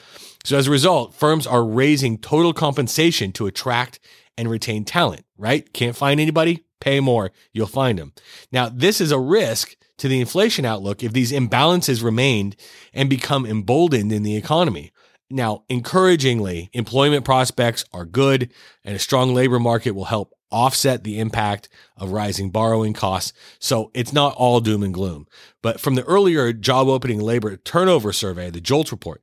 So 0.44 0.58
as 0.58 0.66
a 0.66 0.70
result, 0.70 1.14
firms 1.14 1.46
are 1.46 1.64
raising 1.64 2.18
total 2.18 2.52
compensation 2.52 3.32
to 3.32 3.46
attract 3.46 4.00
and 4.36 4.50
retain 4.50 4.84
talent, 4.84 5.24
right? 5.38 5.72
Can't 5.72 5.96
find 5.96 6.20
anybody? 6.20 6.64
Pay 6.80 7.00
more. 7.00 7.30
You'll 7.52 7.66
find 7.66 7.98
them. 7.98 8.12
Now, 8.50 8.68
this 8.68 9.00
is 9.00 9.12
a 9.12 9.18
risk 9.18 9.76
to 9.98 10.08
the 10.08 10.20
inflation 10.20 10.64
outlook 10.64 11.02
if 11.02 11.12
these 11.12 11.32
imbalances 11.32 12.02
remained 12.02 12.56
and 12.92 13.08
become 13.08 13.46
emboldened 13.46 14.12
in 14.12 14.22
the 14.22 14.36
economy. 14.36 14.92
Now, 15.30 15.64
encouragingly, 15.70 16.68
employment 16.72 17.24
prospects 17.24 17.84
are 17.92 18.04
good 18.04 18.52
and 18.84 18.94
a 18.94 18.98
strong 18.98 19.34
labor 19.34 19.58
market 19.58 19.92
will 19.92 20.04
help 20.04 20.34
offset 20.54 21.04
the 21.04 21.18
impact 21.18 21.68
of 21.96 22.12
rising 22.12 22.50
borrowing 22.50 22.92
costs. 22.92 23.32
So 23.58 23.90
it's 23.92 24.12
not 24.12 24.34
all 24.36 24.60
doom 24.60 24.82
and 24.82 24.94
gloom. 24.94 25.26
But 25.62 25.80
from 25.80 25.96
the 25.96 26.04
earlier 26.04 26.52
job 26.52 26.88
opening 26.88 27.20
labor 27.20 27.56
turnover 27.56 28.12
survey, 28.12 28.50
the 28.50 28.60
JOLTS 28.60 28.92
report, 28.92 29.22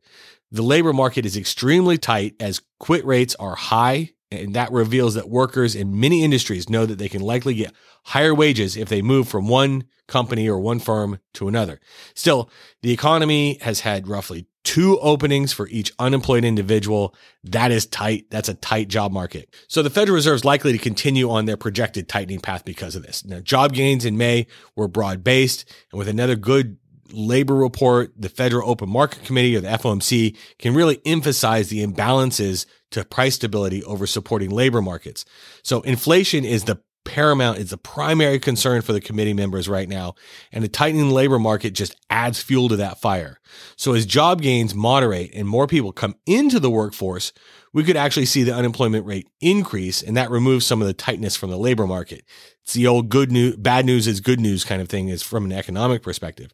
the 0.52 0.62
labor 0.62 0.92
market 0.92 1.26
is 1.26 1.38
extremely 1.38 1.98
tight 1.98 2.36
as 2.40 2.62
quit 2.80 3.06
rates 3.06 3.36
are 3.36 3.56
high 3.56 4.12
and 4.32 4.54
that 4.54 4.72
reveals 4.72 5.16
that 5.16 5.30
workers 5.30 5.76
in 5.76 6.00
many 6.00 6.24
industries 6.24 6.70
know 6.70 6.86
that 6.86 6.98
they 6.98 7.10
can 7.10 7.22
likely 7.22 7.54
get 7.54 7.74
higher 8.06 8.34
wages 8.34 8.78
if 8.78 8.88
they 8.88 9.02
move 9.02 9.28
from 9.28 9.48
one 9.48 9.84
company 10.08 10.48
or 10.48 10.60
one 10.60 10.80
firm 10.80 11.20
to 11.34 11.48
another. 11.48 11.80
Still, 12.16 12.50
the 12.82 12.92
economy 12.92 13.58
has 13.62 13.82
had 13.82 14.08
roughly 14.08 14.48
two 14.64 15.00
openings 15.00 15.54
for 15.54 15.68
each 15.70 15.92
unemployed 16.00 16.46
individual. 16.46 17.16
That 17.44 17.72
is 17.72 17.86
tight. 17.86 18.26
That's 18.30 18.50
a 18.50 18.54
tight 18.54 18.88
job 18.88 19.12
market. 19.12 19.50
So 19.68 19.82
the 19.82 19.90
Federal 19.90 20.16
Reserve 20.16 20.36
is 20.36 20.46
likely 20.46 20.72
to 20.72 20.78
continue 20.78 21.30
on 21.30 21.46
their 21.46 21.58
projected 21.58 22.08
tightening 22.08 22.40
path 22.40 22.64
because 22.66 22.96
of 22.96 23.04
this. 23.04 23.26
Now, 23.26 23.40
job 23.40 23.74
gains 23.74 24.06
in 24.06 24.18
May 24.18 24.48
were 24.76 24.88
broad 24.88 25.24
based 25.24 25.66
and 25.92 26.00
with 26.00 26.08
another 26.08 26.36
good 26.36 26.78
labor 27.14 27.56
report, 27.56 28.14
the 28.18 28.30
Federal 28.30 28.70
Open 28.70 28.90
Market 28.90 29.24
Committee 29.26 29.56
or 29.56 29.62
the 29.62 29.68
FOMC 29.68 30.36
can 30.60 30.74
really 30.74 31.02
emphasize 31.06 31.70
the 31.70 31.86
imbalances 31.86 32.66
to 32.92 33.04
price 33.06 33.36
stability 33.36 33.84
over 33.84 34.08
supporting 34.08 34.50
labor 34.50 34.82
markets. 34.82 35.26
So 35.64 35.82
inflation 35.82 36.46
is 36.46 36.66
the 36.66 36.82
paramount, 37.04 37.58
is 37.58 37.70
the 37.70 37.78
primary 37.78 38.40
concern 38.40 38.82
for 38.82 38.94
the 38.94 39.02
committee 39.02 39.34
members 39.34 39.68
right 39.68 39.90
now. 39.90 40.16
And 40.52 40.64
the 40.64 40.70
tightening 40.70 41.12
labor 41.12 41.40
market 41.40 41.72
just 41.72 41.96
adds 42.10 42.42
fuel 42.42 42.70
to 42.70 42.76
that 42.78 43.00
fire. 43.00 43.40
So 43.76 43.94
as 43.94 44.06
job 44.06 44.42
gains 44.42 44.76
moderate 44.76 45.32
and 45.34 45.48
more 45.48 45.68
people 45.68 45.92
come 45.92 46.16
into 46.26 46.60
the 46.60 46.70
workforce, 46.70 47.34
we 47.74 47.84
could 47.84 47.98
actually 47.98 48.26
see 48.26 48.44
the 48.44 48.56
unemployment 48.56 49.06
rate 49.06 49.30
increase 49.40 50.02
and 50.02 50.18
that 50.18 50.32
removes 50.32 50.66
some 50.66 50.82
of 50.82 50.88
the 50.88 50.94
tightness 50.94 51.36
from 51.36 51.50
the 51.50 51.58
labor 51.58 51.88
market. 51.88 52.26
It's 52.64 52.74
the 52.74 52.88
old 52.88 53.10
good 53.10 53.32
news, 53.32 53.56
bad 53.58 53.86
news 53.86 54.08
is 54.08 54.20
good 54.20 54.40
news 54.40 54.64
kind 54.64 54.82
of 54.82 54.90
thing 54.90 55.08
is 55.10 55.24
from 55.24 55.46
an 55.46 55.52
economic 55.52 56.04
perspective 56.04 56.54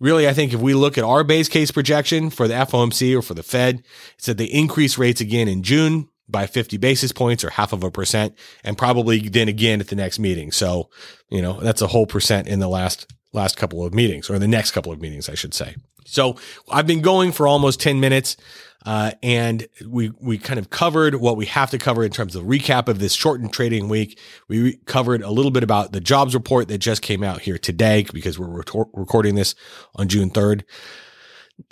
really, 0.00 0.28
I 0.28 0.34
think 0.34 0.52
if 0.52 0.60
we 0.60 0.74
look 0.74 0.98
at 0.98 1.04
our 1.04 1.24
base 1.24 1.48
case 1.48 1.70
projection 1.70 2.30
for 2.30 2.46
the 2.48 2.54
FOMC 2.54 3.16
or 3.16 3.22
for 3.22 3.34
the 3.34 3.42
Fed, 3.42 3.82
it's 4.16 4.26
that 4.26 4.36
they 4.36 4.44
increase 4.44 4.98
rates 4.98 5.20
again 5.20 5.48
in 5.48 5.62
June 5.62 6.08
by 6.28 6.46
50 6.46 6.76
basis 6.76 7.12
points 7.12 7.44
or 7.44 7.50
half 7.50 7.72
of 7.72 7.82
a 7.84 7.90
percent 7.90 8.34
and 8.64 8.76
probably 8.76 9.28
then 9.28 9.48
again 9.48 9.80
at 9.80 9.88
the 9.88 9.96
next 9.96 10.18
meeting. 10.18 10.52
So, 10.52 10.90
you 11.28 11.40
know, 11.40 11.60
that's 11.60 11.82
a 11.82 11.86
whole 11.86 12.06
percent 12.06 12.48
in 12.48 12.58
the 12.58 12.68
last 12.68 13.12
last 13.32 13.56
couple 13.56 13.84
of 13.84 13.92
meetings 13.92 14.30
or 14.30 14.38
the 14.38 14.48
next 14.48 14.70
couple 14.70 14.92
of 14.92 15.00
meetings, 15.00 15.28
I 15.28 15.34
should 15.34 15.54
say. 15.54 15.76
So, 16.04 16.36
I've 16.70 16.86
been 16.86 17.02
going 17.02 17.32
for 17.32 17.46
almost 17.46 17.80
10 17.80 18.00
minutes. 18.00 18.36
Uh, 18.84 19.10
and 19.20 19.66
we 19.88 20.12
we 20.20 20.38
kind 20.38 20.60
of 20.60 20.70
covered 20.70 21.16
what 21.16 21.36
we 21.36 21.44
have 21.46 21.70
to 21.70 21.78
cover 21.78 22.04
in 22.04 22.12
terms 22.12 22.36
of 22.36 22.44
recap 22.44 22.86
of 22.86 23.00
this 23.00 23.14
shortened 23.14 23.52
trading 23.52 23.88
week. 23.88 24.16
We 24.46 24.62
re- 24.62 24.80
covered 24.86 25.22
a 25.22 25.30
little 25.30 25.50
bit 25.50 25.64
about 25.64 25.90
the 25.90 25.98
jobs 25.98 26.34
report 26.34 26.68
that 26.68 26.78
just 26.78 27.02
came 27.02 27.24
out 27.24 27.40
here 27.40 27.58
today 27.58 28.06
because 28.12 28.38
we're 28.38 28.46
re- 28.46 28.84
recording 28.92 29.34
this 29.34 29.56
on 29.96 30.06
June 30.06 30.30
3rd. 30.30 30.62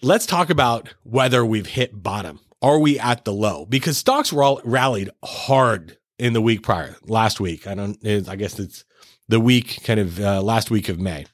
Let's 0.02 0.26
talk 0.26 0.50
about 0.50 0.92
whether 1.04 1.46
we've 1.46 1.66
hit 1.66 2.02
bottom. 2.02 2.40
Are 2.64 2.78
we 2.78 2.98
at 2.98 3.26
the 3.26 3.32
low? 3.32 3.66
Because 3.66 3.98
stocks 3.98 4.32
all 4.32 4.58
rallied 4.64 5.10
hard 5.22 5.98
in 6.18 6.32
the 6.32 6.40
week 6.40 6.62
prior, 6.62 6.96
last 7.02 7.38
week. 7.38 7.66
I 7.66 7.74
don't. 7.74 7.98
I 8.26 8.36
guess 8.36 8.58
it's 8.58 8.86
the 9.28 9.38
week, 9.38 9.82
kind 9.84 10.00
of 10.00 10.18
uh, 10.18 10.40
last 10.40 10.70
week 10.70 10.88
of 10.88 10.98
May. 10.98 11.26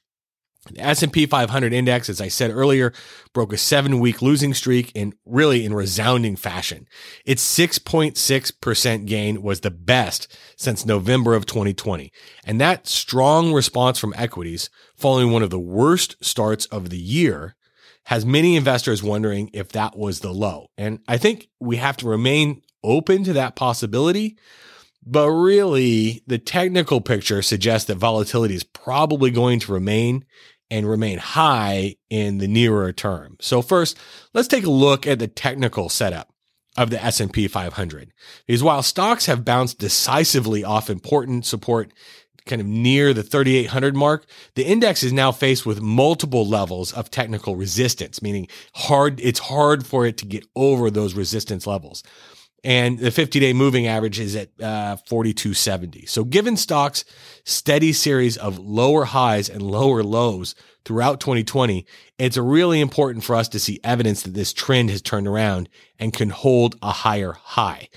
The 0.72 0.80
S&P 0.80 1.26
500 1.26 1.72
index, 1.72 2.08
as 2.08 2.20
I 2.20 2.26
said 2.26 2.50
earlier, 2.50 2.92
broke 3.32 3.52
a 3.52 3.58
seven 3.58 4.00
week 4.00 4.20
losing 4.20 4.54
streak 4.54 4.90
in 4.92 5.14
really 5.24 5.64
in 5.64 5.72
resounding 5.72 6.34
fashion. 6.34 6.88
Its 7.24 7.42
6.6% 7.56 9.06
gain 9.06 9.40
was 9.40 9.60
the 9.60 9.70
best 9.70 10.36
since 10.56 10.84
November 10.84 11.36
of 11.36 11.46
2020. 11.46 12.12
And 12.44 12.60
that 12.60 12.88
strong 12.88 13.52
response 13.52 14.00
from 14.00 14.14
equities 14.16 14.68
following 14.96 15.30
one 15.30 15.44
of 15.44 15.50
the 15.50 15.60
worst 15.60 16.16
starts 16.20 16.66
of 16.66 16.90
the 16.90 16.98
year 16.98 17.54
has 18.06 18.24
many 18.24 18.56
investors 18.56 19.02
wondering 19.02 19.50
if 19.52 19.70
that 19.70 19.96
was 19.96 20.20
the 20.20 20.32
low. 20.32 20.68
And 20.76 21.00
I 21.06 21.16
think 21.16 21.48
we 21.60 21.76
have 21.76 21.96
to 21.98 22.08
remain 22.08 22.62
open 22.82 23.24
to 23.24 23.32
that 23.34 23.56
possibility. 23.56 24.36
But 25.04 25.30
really, 25.30 26.22
the 26.26 26.38
technical 26.38 27.00
picture 27.00 27.42
suggests 27.42 27.86
that 27.86 27.96
volatility 27.96 28.54
is 28.54 28.64
probably 28.64 29.30
going 29.30 29.60
to 29.60 29.72
remain 29.72 30.24
and 30.70 30.88
remain 30.88 31.18
high 31.18 31.96
in 32.10 32.38
the 32.38 32.46
nearer 32.46 32.92
term. 32.92 33.36
So 33.40 33.62
first, 33.62 33.98
let's 34.34 34.48
take 34.48 34.64
a 34.64 34.70
look 34.70 35.06
at 35.06 35.18
the 35.18 35.26
technical 35.26 35.88
setup 35.88 36.32
of 36.76 36.90
the 36.90 37.02
S&P 37.02 37.48
500. 37.48 38.12
Because 38.46 38.62
while 38.62 38.82
stocks 38.82 39.26
have 39.26 39.44
bounced 39.44 39.78
decisively 39.78 40.62
off 40.62 40.88
important 40.88 41.44
support 41.44 41.92
kind 42.50 42.60
of 42.60 42.66
near 42.66 43.14
the 43.14 43.22
3800 43.22 43.96
mark, 43.96 44.26
the 44.54 44.64
index 44.64 45.02
is 45.02 45.12
now 45.12 45.32
faced 45.32 45.64
with 45.64 45.80
multiple 45.80 46.46
levels 46.46 46.92
of 46.92 47.10
technical 47.10 47.56
resistance, 47.56 48.20
meaning 48.20 48.48
hard 48.74 49.18
it's 49.20 49.38
hard 49.38 49.86
for 49.86 50.04
it 50.04 50.18
to 50.18 50.26
get 50.26 50.44
over 50.54 50.90
those 50.90 51.14
resistance 51.14 51.66
levels 51.66 52.02
and 52.62 52.98
the 52.98 53.10
50 53.10 53.40
day 53.40 53.52
moving 53.52 53.86
average 53.86 54.20
is 54.20 54.36
at 54.36 54.48
uh, 54.60 54.96
4270. 55.08 56.06
So, 56.06 56.24
given 56.24 56.56
stocks' 56.56 57.04
steady 57.44 57.92
series 57.92 58.36
of 58.36 58.58
lower 58.58 59.04
highs 59.04 59.48
and 59.48 59.62
lower 59.62 60.02
lows 60.02 60.54
throughout 60.84 61.20
2020, 61.20 61.86
it's 62.18 62.36
really 62.36 62.80
important 62.80 63.24
for 63.24 63.34
us 63.36 63.48
to 63.48 63.60
see 63.60 63.80
evidence 63.84 64.22
that 64.22 64.34
this 64.34 64.52
trend 64.52 64.90
has 64.90 65.02
turned 65.02 65.26
around 65.26 65.68
and 65.98 66.12
can 66.12 66.30
hold 66.30 66.76
a 66.82 66.90
higher 66.90 67.32
high 67.32 67.88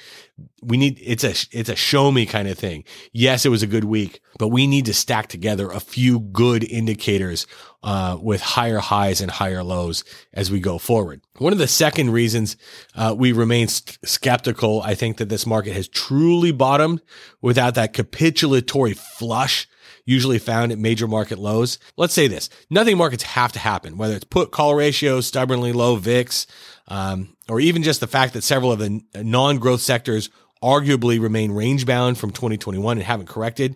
we 0.62 0.78
need 0.78 1.00
it's 1.02 1.24
a 1.24 1.34
it's 1.52 1.70
a 1.70 1.75
show 1.75 2.12
me 2.12 2.25
kind 2.25 2.48
of 2.48 2.58
thing. 2.58 2.84
Yes, 3.12 3.46
it 3.46 3.50
was 3.50 3.62
a 3.62 3.68
good 3.68 3.84
week, 3.84 4.22
but 4.40 4.48
we 4.48 4.66
need 4.66 4.86
to 4.86 4.94
stack 4.94 5.28
together 5.28 5.70
a 5.70 5.80
few 5.80 6.20
good 6.20 6.63
indicators 6.63 7.46
uh, 7.84 8.18
with 8.20 8.42
higher 8.42 8.80
highs 8.80 9.22
and 9.22 9.30
higher 9.30 9.63
lows 9.63 10.04
as 10.34 10.50
we 10.50 10.60
go 10.60 10.78
forward. 10.78 11.22
One 11.38 11.54
of 11.54 11.60
the 11.60 11.68
second 11.68 12.12
reasons 12.12 12.58
uh, 12.96 13.13
we 13.18 13.32
remain 13.32 13.68
st- 13.68 14.00
skeptical, 14.04 14.82
I 14.82 14.96
think 14.96 15.18
that 15.18 15.30
this 15.30 15.46
market 15.46 15.74
has 15.74 15.88
truly 15.88 16.52
bottomed 16.52 17.02
without 17.42 17.75
that 17.75 17.94
capitulatory 17.94 18.96
flush 18.96 19.68
usually 20.05 20.39
found 20.39 20.72
at 20.72 20.77
major 20.77 21.07
market 21.07 21.39
lows. 21.39 21.79
Let's 21.98 22.13
say 22.13 22.27
this 22.27 22.50
nothing 22.69 22.98
markets 22.98 23.24
have 23.24 23.51
to 23.53 23.60
happen, 23.60 23.98
whether 23.98 24.15
it's 24.15 24.25
put 24.25 24.51
call 24.51 24.75
ratios, 24.75 25.25
stubbornly 25.25 25.74
low 25.74 25.95
VIX, 25.95 26.45
um, 26.88 27.36
or 27.50 27.60
even 27.60 27.83
just 27.83 28.00
the 28.00 28.07
fact 28.07 28.33
that 28.33 28.43
several 28.43 28.72
of 28.72 28.79
the 28.79 29.01
non 29.15 29.57
growth 29.57 29.81
sectors 29.81 30.29
arguably 30.63 31.22
remain 31.22 31.51
range 31.51 31.86
bound 31.86 32.17
from 32.17 32.31
2021 32.31 32.98
and 32.98 33.05
haven't 33.05 33.27
corrected. 33.27 33.75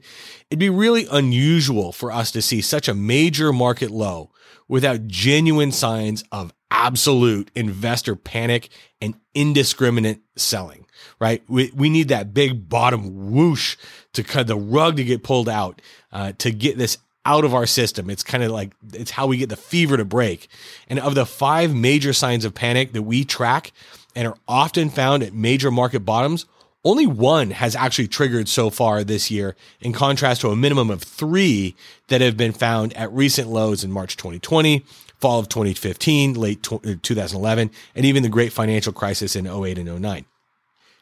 It'd 0.50 0.60
be 0.60 0.70
really 0.70 1.06
unusual 1.12 1.92
for 1.92 2.12
us 2.12 2.32
to 2.32 2.42
see 2.42 2.62
such 2.62 2.88
a 2.88 2.94
major 2.94 3.52
market 3.52 3.92
low 3.92 4.32
without 4.70 5.08
genuine 5.08 5.74
signs 5.74 6.24
of 6.32 6.54
absolute 6.72 7.52
investor 7.56 8.16
panic 8.16 8.70
and 9.02 9.16
indiscriminate 9.34 10.22
selling, 10.38 10.86
right? 11.20 11.44
We, 11.48 11.72
we 11.76 11.90
need 11.90 12.10
that 12.10 12.34
big 12.34 12.70
bottom 12.70 13.32
whoosh 13.32 13.78
to 14.14 14.24
cut 14.24 14.48
the 14.48 14.56
rug 14.56 14.98
to 14.98 15.04
get 15.04 15.24
pulled 15.24 15.50
out, 15.50 15.82
uh, 16.12 16.34
to 16.40 16.52
get 16.52 16.78
this 16.78 16.98
out 17.26 17.44
of 17.44 17.54
our 17.54 17.66
system. 17.66 18.10
It's 18.10 18.24
kind 18.24 18.44
of 18.44 18.52
like 18.52 18.74
it's 18.94 19.12
how 19.12 19.28
we 19.28 19.38
get 19.38 19.50
the 19.50 19.58
fever 19.58 19.98
to 19.98 20.06
break. 20.06 20.48
And 20.88 21.00
of 21.00 21.16
the 21.16 21.26
five 21.26 21.76
major 21.76 22.14
signs 22.14 22.46
of 22.46 22.54
panic 22.54 22.94
that 22.94 23.04
we 23.04 23.26
track 23.26 23.74
and 24.16 24.28
are 24.28 24.38
often 24.48 24.90
found 24.90 25.24
at 25.24 25.34
major 25.34 25.70
market 25.70 26.00
bottoms, 26.02 26.46
only 26.86 27.06
one 27.06 27.52
has 27.52 27.76
actually 27.76 28.08
triggered 28.08 28.48
so 28.48 28.70
far 28.70 29.04
this 29.04 29.30
year, 29.30 29.58
in 29.82 29.92
contrast 29.92 30.42
to 30.42 30.50
a 30.50 30.56
minimum 30.56 30.90
of 30.90 31.04
three 31.04 31.76
that 32.08 32.22
have 32.22 32.38
been 32.38 32.54
found 32.54 32.94
at 32.94 33.12
recent 33.12 33.50
lows 33.50 33.84
in 33.84 33.92
March 33.92 34.16
2020, 34.16 34.86
fall 35.20 35.40
of 35.40 35.50
2015, 35.50 36.36
late 36.36 36.64
2011, 36.64 37.72
and 37.94 38.06
even 38.06 38.24
the 38.24 38.30
great 38.30 38.54
financial 38.54 38.94
crisis 38.94 39.36
in 39.36 39.48
08 39.48 39.80
and 39.80 40.02
09. 40.02 40.26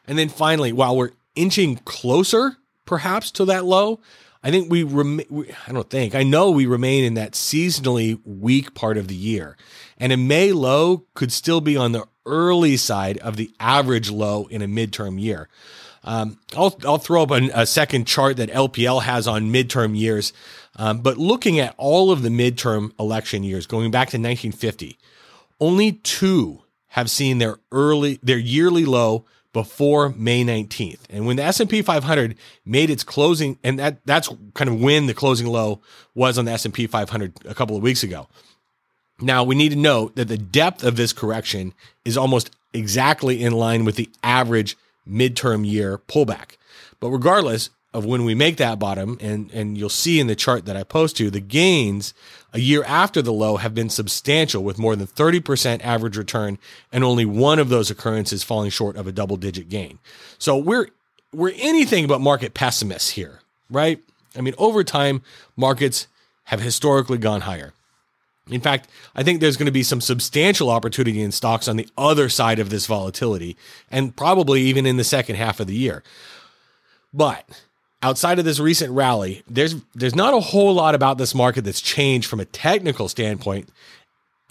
And 0.08 0.18
then 0.18 0.30
finally, 0.30 0.72
while 0.72 0.96
we're 0.96 1.12
inching 1.36 1.78
closer 1.78 2.58
perhaps 2.86 3.32
to 3.32 3.46
that 3.46 3.66
low, 3.66 4.00
I 4.44 4.52
think 4.52 4.70
we 4.70 4.84
I 4.84 5.72
don't 5.72 5.90
think, 5.90 6.14
I 6.14 6.22
know 6.22 6.52
we 6.52 6.68
remain 6.68 7.04
in 7.04 7.16
that 7.16 7.32
seasonally 7.32 8.20
weak 8.24 8.76
part 8.76 8.98
of 8.98 9.08
the 9.08 9.16
year. 9.16 9.58
And 9.98 10.14
a 10.14 10.18
May 10.18 10.52
low 10.52 11.06
could 11.16 11.32
still 11.32 11.62
be 11.62 11.76
on 11.76 11.94
the 11.94 12.06
early 12.28 12.78
side 12.78 13.18
of 13.20 13.38
the 13.38 13.52
average 13.60 14.12
low 14.12 14.46
in 14.46 14.62
a 14.62 14.68
midterm 14.68 15.20
year. 15.20 15.50
Um, 16.04 16.38
I'll, 16.56 16.78
I'll 16.86 17.00
throw 17.00 17.24
up 17.24 17.32
a, 17.32 17.50
a, 17.56 17.66
second 17.66 18.06
chart 18.06 18.38
that 18.38 18.52
LPL 18.52 19.02
has 19.02 19.28
on 19.28 19.52
midterm 19.52 19.98
years. 19.98 20.32
Um, 20.76 21.00
but 21.00 21.18
looking 21.18 21.60
at 21.60 21.74
all 21.78 22.12
of 22.12 22.22
the 22.22 22.30
midterm 22.30 22.92
election 23.00 23.44
years 23.44 23.66
going 23.66 23.90
back 23.90 24.10
to 24.10 24.18
1950, 24.18 25.00
only 25.60 25.94
two 25.94 26.62
have 26.90 27.10
seen 27.10 27.40
their 27.40 27.58
early, 27.72 28.20
their 28.22 28.38
yearly 28.38 28.86
low 28.86 29.26
before 29.56 30.10
May 30.10 30.44
19th. 30.44 31.00
And 31.10 31.26
when 31.26 31.38
the 31.38 31.44
S&P 31.44 31.82
500 31.82 32.36
made 32.66 32.90
its 32.90 33.06
closing 33.06 33.58
and 33.64 33.80
that 33.80 34.06
that's 34.06 34.30
kind 34.54 34.70
of 34.70 34.82
when 34.82 35.06
the 35.06 35.14
closing 35.14 35.48
low 35.48 35.80
was 36.14 36.38
on 36.38 36.44
the 36.44 36.52
S&P 36.52 36.88
500 36.88 37.46
a 37.46 37.56
couple 37.56 37.78
of 37.78 37.82
weeks 37.82 38.04
ago. 38.04 38.28
Now, 39.22 39.46
we 39.46 39.56
need 39.56 39.70
to 39.70 39.78
note 39.78 40.18
that 40.18 40.28
the 40.28 40.38
depth 40.38 40.84
of 40.84 40.98
this 40.98 41.14
correction 41.14 41.74
is 42.04 42.18
almost 42.18 42.54
exactly 42.74 43.42
in 43.42 43.54
line 43.54 43.86
with 43.86 43.96
the 43.96 44.10
average 44.24 44.76
midterm 45.10 45.66
year 45.66 46.00
pullback. 46.00 46.58
But 47.00 47.12
regardless, 47.12 47.70
of 47.96 48.04
when 48.04 48.26
we 48.26 48.36
make 48.36 48.58
that 48.58 48.78
bottom, 48.78 49.18
and, 49.22 49.50
and 49.54 49.78
you'll 49.78 49.88
see 49.88 50.20
in 50.20 50.28
the 50.28 50.36
chart 50.36 50.66
that 50.66 50.76
I 50.76 50.84
post 50.84 51.16
to, 51.16 51.30
the 51.30 51.40
gains 51.40 52.14
a 52.52 52.60
year 52.60 52.84
after 52.84 53.22
the 53.22 53.32
low 53.32 53.56
have 53.56 53.74
been 53.74 53.90
substantial 53.90 54.66
with 54.66 54.78
more 54.78 54.98
than 54.98 55.08
30% 55.08 55.82
average 55.82 56.18
return 56.18 56.60
and 56.92 57.06
only 57.06 57.24
one 57.24 57.58
of 57.58 57.70
those 57.70 57.90
occurrences 57.90 58.44
falling 58.44 58.70
short 58.70 58.98
of 58.98 59.08
a 59.08 59.14
double 59.14 59.38
digit 59.38 59.70
gain. 59.70 60.00
So 60.38 60.58
we're 60.58 60.90
we're 61.32 61.54
anything 61.56 62.06
but 62.06 62.20
market 62.20 62.54
pessimists 62.54 63.12
here, 63.12 63.40
right? 63.70 64.00
I 64.38 64.42
mean, 64.42 64.56
over 64.58 64.84
time, 64.84 65.22
markets 65.56 66.08
have 66.46 66.60
historically 66.60 67.18
gone 67.18 67.42
higher. 67.42 67.72
In 68.50 68.60
fact, 68.60 68.90
I 69.16 69.24
think 69.24 69.40
there's 69.40 69.58
going 69.58 69.68
to 69.68 69.72
be 69.72 69.84
some 69.84 70.02
substantial 70.02 70.70
opportunity 70.70 71.22
in 71.22 71.32
stocks 71.32 71.70
on 71.70 71.78
the 71.78 71.88
other 71.98 72.28
side 72.28 72.60
of 72.60 72.70
this 72.70 72.88
volatility, 72.88 73.56
and 73.90 74.16
probably 74.16 74.62
even 74.64 74.86
in 74.86 74.98
the 74.98 75.04
second 75.06 75.38
half 75.38 75.62
of 75.62 75.68
the 75.68 75.76
year. 75.76 76.04
But 77.14 77.65
outside 78.06 78.38
of 78.38 78.46
this 78.46 78.60
recent 78.60 78.92
rally, 78.92 79.42
there's 79.50 79.76
there's 79.96 80.14
not 80.14 80.36
a 80.36 80.40
whole 80.40 80.76
lot 80.76 80.94
about 80.94 81.18
this 81.18 81.34
market 81.34 81.64
that's 81.64 81.82
changed 81.82 82.30
from 82.30 82.40
a 82.40 82.46
technical 82.46 83.10
standpoint, 83.10 83.68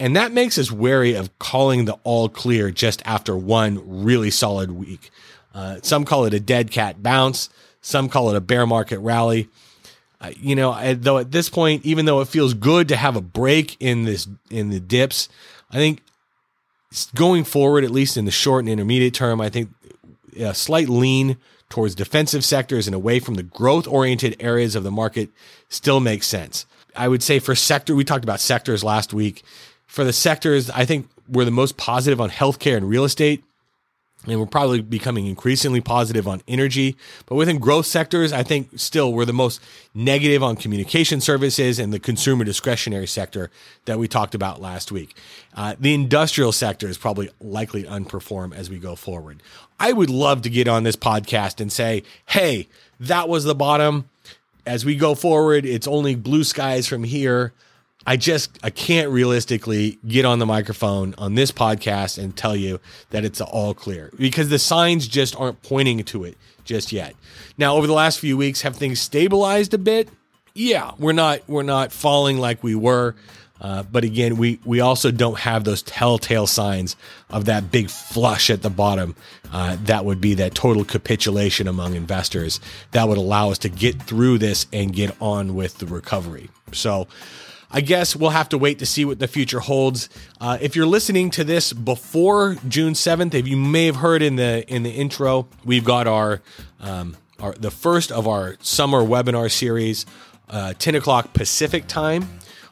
and 0.00 0.16
that 0.16 0.32
makes 0.32 0.58
us 0.58 0.72
wary 0.72 1.14
of 1.14 1.38
calling 1.38 1.84
the 1.84 1.96
all 2.02 2.28
clear 2.28 2.72
just 2.72 3.00
after 3.06 3.36
one 3.36 3.80
really 4.04 4.30
solid 4.30 4.72
week. 4.72 5.10
Uh, 5.54 5.78
some 5.82 6.04
call 6.04 6.24
it 6.24 6.34
a 6.34 6.40
dead 6.40 6.72
cat 6.72 7.00
bounce. 7.00 7.48
Some 7.80 8.08
call 8.08 8.28
it 8.30 8.36
a 8.36 8.40
bear 8.40 8.66
market 8.66 8.98
rally. 8.98 9.48
Uh, 10.20 10.32
you 10.36 10.56
know, 10.56 10.72
I, 10.72 10.94
though 10.94 11.18
at 11.18 11.30
this 11.30 11.48
point, 11.48 11.86
even 11.86 12.06
though 12.06 12.20
it 12.20 12.28
feels 12.28 12.54
good 12.54 12.88
to 12.88 12.96
have 12.96 13.14
a 13.14 13.20
break 13.20 13.76
in 13.78 14.04
this 14.04 14.26
in 14.50 14.70
the 14.70 14.80
dips, 14.80 15.28
I 15.70 15.76
think 15.76 16.02
going 17.14 17.44
forward, 17.44 17.84
at 17.84 17.92
least 17.92 18.16
in 18.16 18.24
the 18.24 18.32
short 18.32 18.64
and 18.64 18.68
intermediate 18.68 19.14
term, 19.14 19.40
I 19.40 19.48
think 19.48 19.70
a 20.40 20.54
slight 20.54 20.88
lean 20.88 21.36
towards 21.74 21.96
defensive 21.96 22.44
sectors 22.44 22.86
and 22.86 22.94
away 22.94 23.18
from 23.18 23.34
the 23.34 23.42
growth 23.42 23.88
oriented 23.88 24.36
areas 24.38 24.76
of 24.76 24.84
the 24.84 24.92
market 24.92 25.28
still 25.68 25.98
makes 25.98 26.24
sense. 26.24 26.66
I 26.94 27.08
would 27.08 27.20
say 27.20 27.40
for 27.40 27.56
sector, 27.56 27.96
we 27.96 28.04
talked 28.04 28.22
about 28.22 28.38
sectors 28.38 28.84
last 28.84 29.12
week. 29.12 29.42
For 29.88 30.04
the 30.04 30.12
sectors, 30.12 30.70
I 30.70 30.84
think 30.84 31.08
we're 31.28 31.44
the 31.44 31.50
most 31.50 31.76
positive 31.76 32.20
on 32.20 32.30
healthcare 32.30 32.76
and 32.76 32.88
real 32.88 33.02
estate 33.02 33.42
and 34.26 34.40
we're 34.40 34.46
probably 34.46 34.80
becoming 34.80 35.26
increasingly 35.26 35.80
positive 35.80 36.26
on 36.26 36.42
energy. 36.48 36.96
But 37.26 37.34
within 37.36 37.58
growth 37.58 37.86
sectors, 37.86 38.32
I 38.32 38.42
think 38.42 38.70
still 38.76 39.12
we're 39.12 39.24
the 39.24 39.32
most 39.32 39.60
negative 39.94 40.42
on 40.42 40.56
communication 40.56 41.20
services 41.20 41.78
and 41.78 41.92
the 41.92 41.98
consumer 41.98 42.44
discretionary 42.44 43.06
sector 43.06 43.50
that 43.84 43.98
we 43.98 44.08
talked 44.08 44.34
about 44.34 44.60
last 44.60 44.90
week. 44.90 45.16
Uh, 45.54 45.74
the 45.78 45.94
industrial 45.94 46.52
sector 46.52 46.88
is 46.88 46.98
probably 46.98 47.30
likely 47.40 47.82
to 47.82 47.88
unperform 47.88 48.54
as 48.54 48.70
we 48.70 48.78
go 48.78 48.94
forward. 48.94 49.42
I 49.78 49.92
would 49.92 50.10
love 50.10 50.42
to 50.42 50.50
get 50.50 50.68
on 50.68 50.84
this 50.84 50.96
podcast 50.96 51.60
and 51.60 51.70
say, 51.70 52.02
hey, 52.26 52.68
that 53.00 53.28
was 53.28 53.44
the 53.44 53.54
bottom. 53.54 54.08
As 54.66 54.84
we 54.84 54.96
go 54.96 55.14
forward, 55.14 55.66
it's 55.66 55.86
only 55.86 56.14
blue 56.14 56.44
skies 56.44 56.86
from 56.86 57.04
here. 57.04 57.52
I 58.06 58.16
just 58.16 58.58
I 58.62 58.70
can't 58.70 59.10
realistically 59.10 59.98
get 60.06 60.24
on 60.24 60.38
the 60.38 60.46
microphone 60.46 61.14
on 61.16 61.34
this 61.34 61.50
podcast 61.52 62.22
and 62.22 62.36
tell 62.36 62.54
you 62.54 62.80
that 63.10 63.24
it's 63.24 63.40
all 63.40 63.74
clear 63.74 64.10
because 64.18 64.48
the 64.48 64.58
signs 64.58 65.08
just 65.08 65.34
aren't 65.36 65.62
pointing 65.62 66.02
to 66.04 66.24
it 66.24 66.36
just 66.64 66.92
yet. 66.92 67.14
Now, 67.56 67.76
over 67.76 67.86
the 67.86 67.92
last 67.92 68.18
few 68.18 68.36
weeks, 68.36 68.62
have 68.62 68.76
things 68.76 69.00
stabilized 69.00 69.74
a 69.74 69.78
bit? 69.78 70.08
Yeah, 70.54 70.92
we're 70.98 71.12
not 71.12 71.40
we're 71.48 71.62
not 71.62 71.92
falling 71.92 72.38
like 72.38 72.62
we 72.62 72.74
were. 72.74 73.14
Uh, 73.60 73.82
but 73.84 74.04
again, 74.04 74.36
we 74.36 74.58
we 74.64 74.80
also 74.80 75.10
don't 75.10 75.38
have 75.38 75.64
those 75.64 75.80
telltale 75.82 76.46
signs 76.46 76.96
of 77.30 77.46
that 77.46 77.70
big 77.70 77.88
flush 77.88 78.50
at 78.50 78.62
the 78.62 78.70
bottom. 78.70 79.14
Uh, 79.52 79.76
that 79.84 80.04
would 80.04 80.20
be 80.20 80.34
that 80.34 80.54
total 80.54 80.84
capitulation 80.84 81.66
among 81.68 81.94
investors 81.94 82.60
that 82.90 83.08
would 83.08 83.16
allow 83.16 83.50
us 83.50 83.58
to 83.58 83.68
get 83.68 84.02
through 84.02 84.36
this 84.38 84.66
and 84.72 84.92
get 84.92 85.16
on 85.20 85.54
with 85.54 85.78
the 85.78 85.86
recovery. 85.86 86.50
So, 86.72 87.06
I 87.76 87.80
guess 87.80 88.14
we'll 88.14 88.30
have 88.30 88.50
to 88.50 88.58
wait 88.58 88.78
to 88.78 88.86
see 88.86 89.04
what 89.04 89.18
the 89.18 89.26
future 89.26 89.58
holds. 89.58 90.08
Uh, 90.40 90.58
if 90.60 90.76
you're 90.76 90.86
listening 90.86 91.30
to 91.30 91.42
this 91.42 91.72
before 91.72 92.54
June 92.68 92.92
7th, 92.92 93.34
if 93.34 93.48
you 93.48 93.56
may 93.56 93.86
have 93.86 93.96
heard 93.96 94.22
in 94.22 94.36
the 94.36 94.64
in 94.72 94.84
the 94.84 94.92
intro, 94.92 95.48
we've 95.64 95.84
got 95.84 96.06
our 96.06 96.40
um, 96.78 97.16
our 97.40 97.52
the 97.54 97.72
first 97.72 98.12
of 98.12 98.28
our 98.28 98.56
summer 98.60 99.02
webinar 99.02 99.50
series, 99.50 100.06
uh, 100.50 100.74
10 100.78 100.94
o'clock 100.94 101.32
Pacific 101.32 101.88
time 101.88 102.28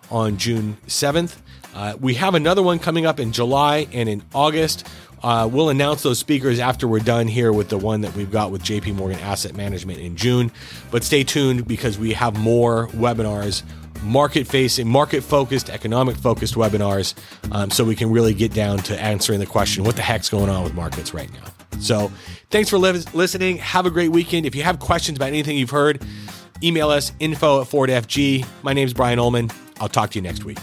on 0.09 0.37
June 0.37 0.77
7th. 0.87 1.37
Uh, 1.74 1.96
we 2.00 2.14
have 2.14 2.37
another 2.37 2.62
one 2.62 2.79
coming 2.79 3.05
up 3.05 3.18
in 3.18 3.33
July 3.33 3.88
and 3.92 4.09
in 4.09 4.22
August. 4.33 4.87
Uh, 5.20 5.48
we'll 5.50 5.68
announce 5.68 6.05
those 6.05 6.20
speakers 6.20 6.61
after 6.61 6.87
we're 6.87 7.00
done 7.00 7.27
here 7.27 7.53
with 7.53 7.68
the 7.68 7.79
one 7.79 8.03
that 8.03 8.14
we've 8.14 8.31
got 8.31 8.53
with 8.53 8.62
JP 8.62 8.94
Morgan 8.94 9.18
Asset 9.18 9.57
Management 9.57 9.98
in 9.98 10.14
June. 10.14 10.53
But 10.92 11.03
stay 11.03 11.24
tuned 11.24 11.66
because 11.66 11.98
we 11.98 12.12
have 12.12 12.38
more 12.38 12.87
webinars 12.88 13.64
market 14.03 14.47
facing, 14.47 14.88
market 14.88 15.23
focused, 15.23 15.71
economic 15.71 16.17
focused 16.17 16.55
webinars 16.55 17.15
um, 17.53 17.71
so 17.71 17.85
we 17.85 17.97
can 17.97 18.11
really 18.11 18.35
get 18.35 18.53
down 18.53 18.79
to 18.79 19.01
answering 19.01 19.41
the 19.41 19.47
question 19.47 19.85
what 19.85 19.97
the 19.97 20.03
heck's 20.03 20.29
going 20.29 20.49
on 20.49 20.65
with 20.65 20.75
markets 20.75 21.15
right 21.15 21.33
now. 21.33 21.45
So 21.81 22.11
thanks 22.51 22.69
for 22.71 22.79
li- 22.79 23.05
listening. 23.15 23.59
Have 23.59 23.87
a 23.87 23.91
great 23.91 24.11
weekend. 24.11 24.47
If 24.47 24.55
you 24.55 24.62
have 24.62 24.79
questions 24.79 25.19
about 25.19 25.29
anything 25.29 25.57
you've 25.57 25.71
heard, 25.71 26.03
email 26.62 26.91
us 26.91 27.12
info 27.19 27.61
at 27.62 27.69
FordFG. 27.69 28.47
My 28.62 28.73
name 28.73 28.87
is 28.87 28.95
Brian 28.95 29.19
Ullman. 29.19 29.51
I'll 29.81 29.88
talk 29.88 30.11
to 30.11 30.19
you 30.19 30.23
next 30.23 30.45
week. 30.45 30.59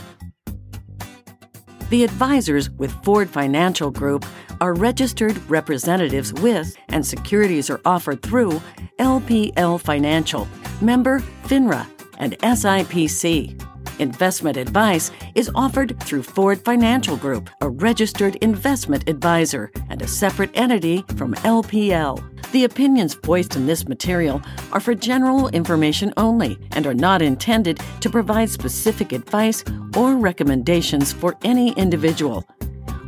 The 1.90 2.04
advisors 2.04 2.70
with 2.70 2.92
Ford 3.04 3.30
Financial 3.30 3.90
Group 3.90 4.26
are 4.62 4.74
registered 4.74 5.38
representatives 5.50 6.34
with 6.34 6.76
and 6.90 7.06
securities 7.06 7.70
are 7.70 7.82
offered 7.84 8.22
through 8.22 8.62
LPL 9.00 9.82
Financial, 9.82 10.48
member 10.82 11.20
FINRA 11.46 11.88
and 12.20 12.38
SIPC. 12.40 13.60
Investment 14.00 14.56
advice 14.56 15.12
is 15.36 15.52
offered 15.56 16.00
through 16.02 16.24
Ford 16.24 16.64
Financial 16.64 17.18
Group, 17.18 17.50
a 17.62 17.70
registered 17.70 18.36
investment 18.38 19.10
advisor 19.10 19.72
and 19.90 20.02
a 20.02 20.08
separate 20.08 20.52
entity 20.54 21.04
from 21.18 21.34
LPL. 21.36 22.24
The 22.52 22.64
opinions 22.64 23.14
voiced 23.14 23.56
in 23.56 23.66
this 23.66 23.88
material 23.88 24.42
are 24.72 24.80
for 24.80 24.96
general 24.96 25.50
information 25.50 26.14
only 26.18 26.58
and 26.72 26.88
are 26.88 26.94
not 26.94 27.22
intended 27.22 27.80
to 28.00 28.10
provide 28.10 28.50
specific 28.50 29.12
advice 29.12 29.64
or 29.96 30.16
recommendations 30.16 31.12
for 31.12 31.36
any 31.44 31.74
individual. 31.74 32.48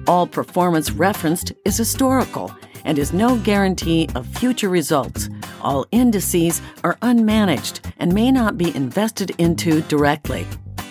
All 0.08 0.28
performance 0.28 0.92
referenced 0.92 1.54
is 1.64 1.78
historical 1.78 2.54
and 2.86 2.98
is 2.98 3.14
no 3.14 3.38
guarantee 3.38 4.10
of 4.16 4.28
future 4.28 4.70
results. 4.70 5.30
All 5.62 5.86
indices 5.92 6.62
are 6.84 6.98
unmanaged 7.02 7.92
and 8.00 8.14
may 8.14 8.32
not 8.32 8.58
be 8.58 8.76
invested 8.76 9.32
into 9.38 9.82
directly. 9.84 10.46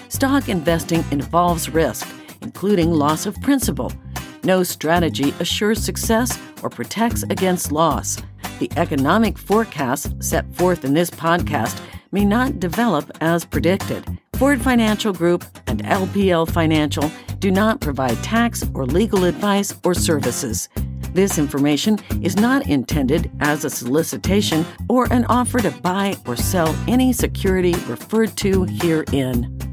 Stock 0.09 0.49
investing 0.49 1.05
involves 1.11 1.69
risk, 1.69 2.09
including 2.41 2.91
loss 2.91 3.27
of 3.27 3.41
principal. 3.43 3.93
No 4.45 4.63
strategy 4.63 5.35
assures 5.41 5.83
success 5.83 6.39
or 6.63 6.71
protects 6.71 7.23
against 7.25 7.73
loss. 7.73 8.17
The 8.59 8.71
economic 8.77 9.39
forecasts 9.39 10.11
set 10.21 10.53
forth 10.55 10.85
in 10.85 10.95
this 10.95 11.11
podcast 11.11 11.81
may 12.13 12.25
not 12.25 12.61
develop 12.61 13.11
as 13.21 13.45
predicted. 13.45 14.05
Ford 14.35 14.61
Financial 14.61 15.13
Group 15.13 15.45
and 15.67 15.85
LPL 15.85 16.51
Financial 16.51 17.11
do 17.41 17.51
not 17.51 17.81
provide 17.81 18.23
tax 18.23 18.65
or 18.75 18.87
legal 18.87 19.25
advice 19.25 19.75
or 19.85 19.95
services. 19.95 20.69
This 21.13 21.39
information 21.39 21.99
is 22.23 22.37
not 22.37 22.67
intended 22.69 23.31
as 23.41 23.65
a 23.65 23.71
solicitation 23.71 24.65
or 24.89 25.13
an 25.13 25.25
offer 25.27 25.59
to 25.59 25.71
buy 25.71 26.17
or 26.27 26.37
sell 26.37 26.75
any 26.87 27.13
security 27.13 27.75
referred 27.89 28.37
to 28.39 28.65
herein. 28.65 29.70